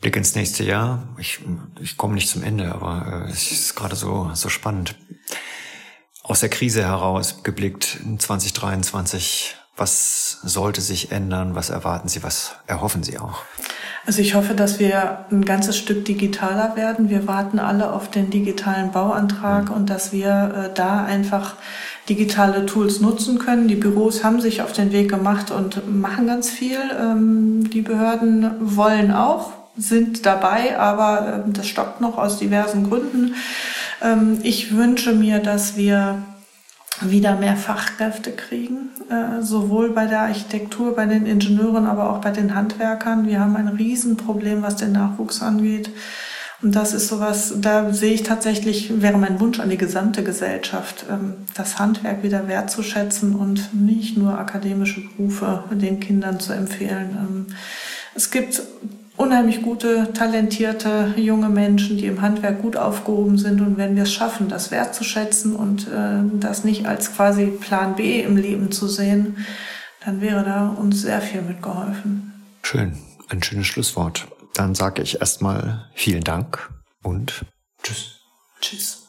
Blick 0.00 0.14
ins 0.14 0.36
nächste 0.36 0.62
Jahr. 0.62 1.08
Ich, 1.18 1.40
ich 1.80 1.96
komme 1.96 2.14
nicht 2.14 2.28
zum 2.28 2.44
Ende, 2.44 2.72
aber 2.72 3.24
äh, 3.26 3.30
es 3.32 3.50
ist 3.50 3.74
gerade 3.74 3.96
so, 3.96 4.30
so 4.34 4.48
spannend. 4.48 4.94
Aus 6.28 6.40
der 6.40 6.50
Krise 6.50 6.82
heraus 6.84 7.36
geblickt 7.42 8.00
2023, 8.18 9.56
was 9.78 10.40
sollte 10.42 10.82
sich 10.82 11.10
ändern? 11.10 11.54
Was 11.54 11.70
erwarten 11.70 12.08
Sie? 12.08 12.22
Was 12.22 12.56
erhoffen 12.66 13.02
Sie 13.02 13.18
auch? 13.18 13.38
Also 14.04 14.20
ich 14.20 14.34
hoffe, 14.34 14.52
dass 14.52 14.78
wir 14.78 15.24
ein 15.30 15.46
ganzes 15.46 15.78
Stück 15.78 16.04
digitaler 16.04 16.76
werden. 16.76 17.08
Wir 17.08 17.26
warten 17.26 17.58
alle 17.58 17.94
auf 17.94 18.10
den 18.10 18.28
digitalen 18.28 18.92
Bauantrag 18.92 19.70
mhm. 19.70 19.74
und 19.74 19.90
dass 19.90 20.12
wir 20.12 20.68
äh, 20.70 20.74
da 20.74 21.02
einfach 21.02 21.54
digitale 22.10 22.66
Tools 22.66 23.00
nutzen 23.00 23.38
können. 23.38 23.66
Die 23.66 23.76
Büros 23.76 24.22
haben 24.22 24.42
sich 24.42 24.60
auf 24.60 24.74
den 24.74 24.92
Weg 24.92 25.08
gemacht 25.08 25.50
und 25.50 25.90
machen 25.90 26.26
ganz 26.26 26.50
viel. 26.50 26.78
Ähm, 27.00 27.70
die 27.70 27.80
Behörden 27.80 28.50
wollen 28.60 29.12
auch, 29.12 29.52
sind 29.78 30.26
dabei, 30.26 30.78
aber 30.78 31.44
äh, 31.46 31.50
das 31.52 31.68
stockt 31.68 32.02
noch 32.02 32.18
aus 32.18 32.38
diversen 32.38 32.86
Gründen. 32.86 33.34
Ähm, 34.02 34.38
ich 34.42 34.74
wünsche 34.74 35.12
mir, 35.12 35.38
dass 35.40 35.76
wir 35.76 36.22
wieder 37.00 37.36
mehr 37.36 37.56
Fachkräfte 37.56 38.32
kriegen, 38.32 38.90
äh, 39.08 39.42
sowohl 39.42 39.90
bei 39.90 40.06
der 40.06 40.22
Architektur, 40.22 40.96
bei 40.96 41.06
den 41.06 41.26
Ingenieuren, 41.26 41.86
aber 41.86 42.10
auch 42.10 42.20
bei 42.20 42.30
den 42.30 42.54
Handwerkern. 42.54 43.26
Wir 43.26 43.40
haben 43.40 43.56
ein 43.56 43.68
Riesenproblem, 43.68 44.62
was 44.62 44.76
den 44.76 44.92
Nachwuchs 44.92 45.42
angeht. 45.42 45.90
Und 46.60 46.74
das 46.74 46.92
ist 46.92 47.06
sowas, 47.06 47.54
da 47.58 47.92
sehe 47.92 48.14
ich 48.14 48.24
tatsächlich, 48.24 49.00
wäre 49.00 49.16
mein 49.16 49.38
Wunsch 49.38 49.60
an 49.60 49.70
die 49.70 49.76
gesamte 49.76 50.24
Gesellschaft, 50.24 51.06
ähm, 51.08 51.34
das 51.54 51.78
Handwerk 51.78 52.24
wieder 52.24 52.48
wertzuschätzen 52.48 53.36
und 53.36 53.74
nicht 53.74 54.16
nur 54.16 54.36
akademische 54.36 55.02
Berufe 55.02 55.64
den 55.70 56.00
Kindern 56.00 56.40
zu 56.40 56.52
empfehlen. 56.52 57.16
Ähm, 57.16 57.46
es 58.16 58.32
gibt 58.32 58.60
unheimlich 59.18 59.62
gute, 59.62 60.12
talentierte 60.12 61.12
junge 61.16 61.48
Menschen, 61.48 61.98
die 61.98 62.06
im 62.06 62.22
Handwerk 62.22 62.62
gut 62.62 62.76
aufgehoben 62.76 63.36
sind. 63.36 63.60
Und 63.60 63.76
wenn 63.76 63.96
wir 63.96 64.04
es 64.04 64.12
schaffen, 64.12 64.48
das 64.48 64.70
wertzuschätzen 64.70 65.54
und 65.54 65.88
äh, 65.88 66.22
das 66.40 66.64
nicht 66.64 66.86
als 66.86 67.14
quasi 67.14 67.46
Plan 67.46 67.96
B 67.96 68.22
im 68.22 68.36
Leben 68.36 68.70
zu 68.72 68.86
sehen, 68.88 69.44
dann 70.04 70.20
wäre 70.20 70.44
da 70.44 70.68
uns 70.68 71.02
sehr 71.02 71.20
viel 71.20 71.42
mitgeholfen. 71.42 72.32
Schön, 72.62 72.96
ein 73.28 73.42
schönes 73.42 73.66
Schlusswort. 73.66 74.28
Dann 74.54 74.74
sage 74.74 75.02
ich 75.02 75.20
erstmal 75.20 75.86
vielen 75.94 76.24
Dank 76.24 76.70
und 77.02 77.44
tschüss. 77.82 78.20
Tschüss. 78.60 79.07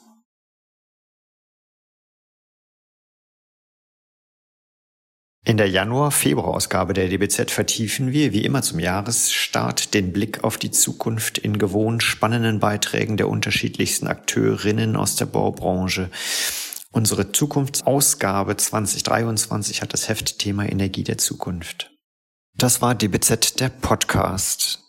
In 5.45 5.57
der 5.57 5.69
Januar-Februar-Ausgabe 5.69 6.93
der 6.93 7.07
DBZ 7.07 7.49
vertiefen 7.49 8.11
wir, 8.11 8.33
wie 8.33 8.43
immer 8.43 8.61
zum 8.61 8.79
Jahresstart, 8.79 9.93
den 9.93 10.11
Blick 10.11 10.43
auf 10.43 10.57
die 10.57 10.71
Zukunft 10.71 11.37
in 11.37 11.57
gewohnt 11.57 12.03
spannenden 12.03 12.59
Beiträgen 12.59 13.15
der 13.15 13.29
unterschiedlichsten 13.29 14.07
Akteurinnen 14.07 14.95
aus 14.95 15.15
der 15.15 15.27
Baubranche. 15.27 16.09
Unsere 16.91 17.31
Zukunftsausgabe 17.31 18.57
2023 18.57 19.81
hat 19.81 19.93
das 19.93 20.09
Heftthema 20.09 20.65
Energie 20.65 21.03
der 21.03 21.17
Zukunft. 21.17 21.91
Das 22.57 22.81
war 22.81 22.93
DBZ 22.93 23.59
der 23.59 23.69
Podcast. 23.69 24.88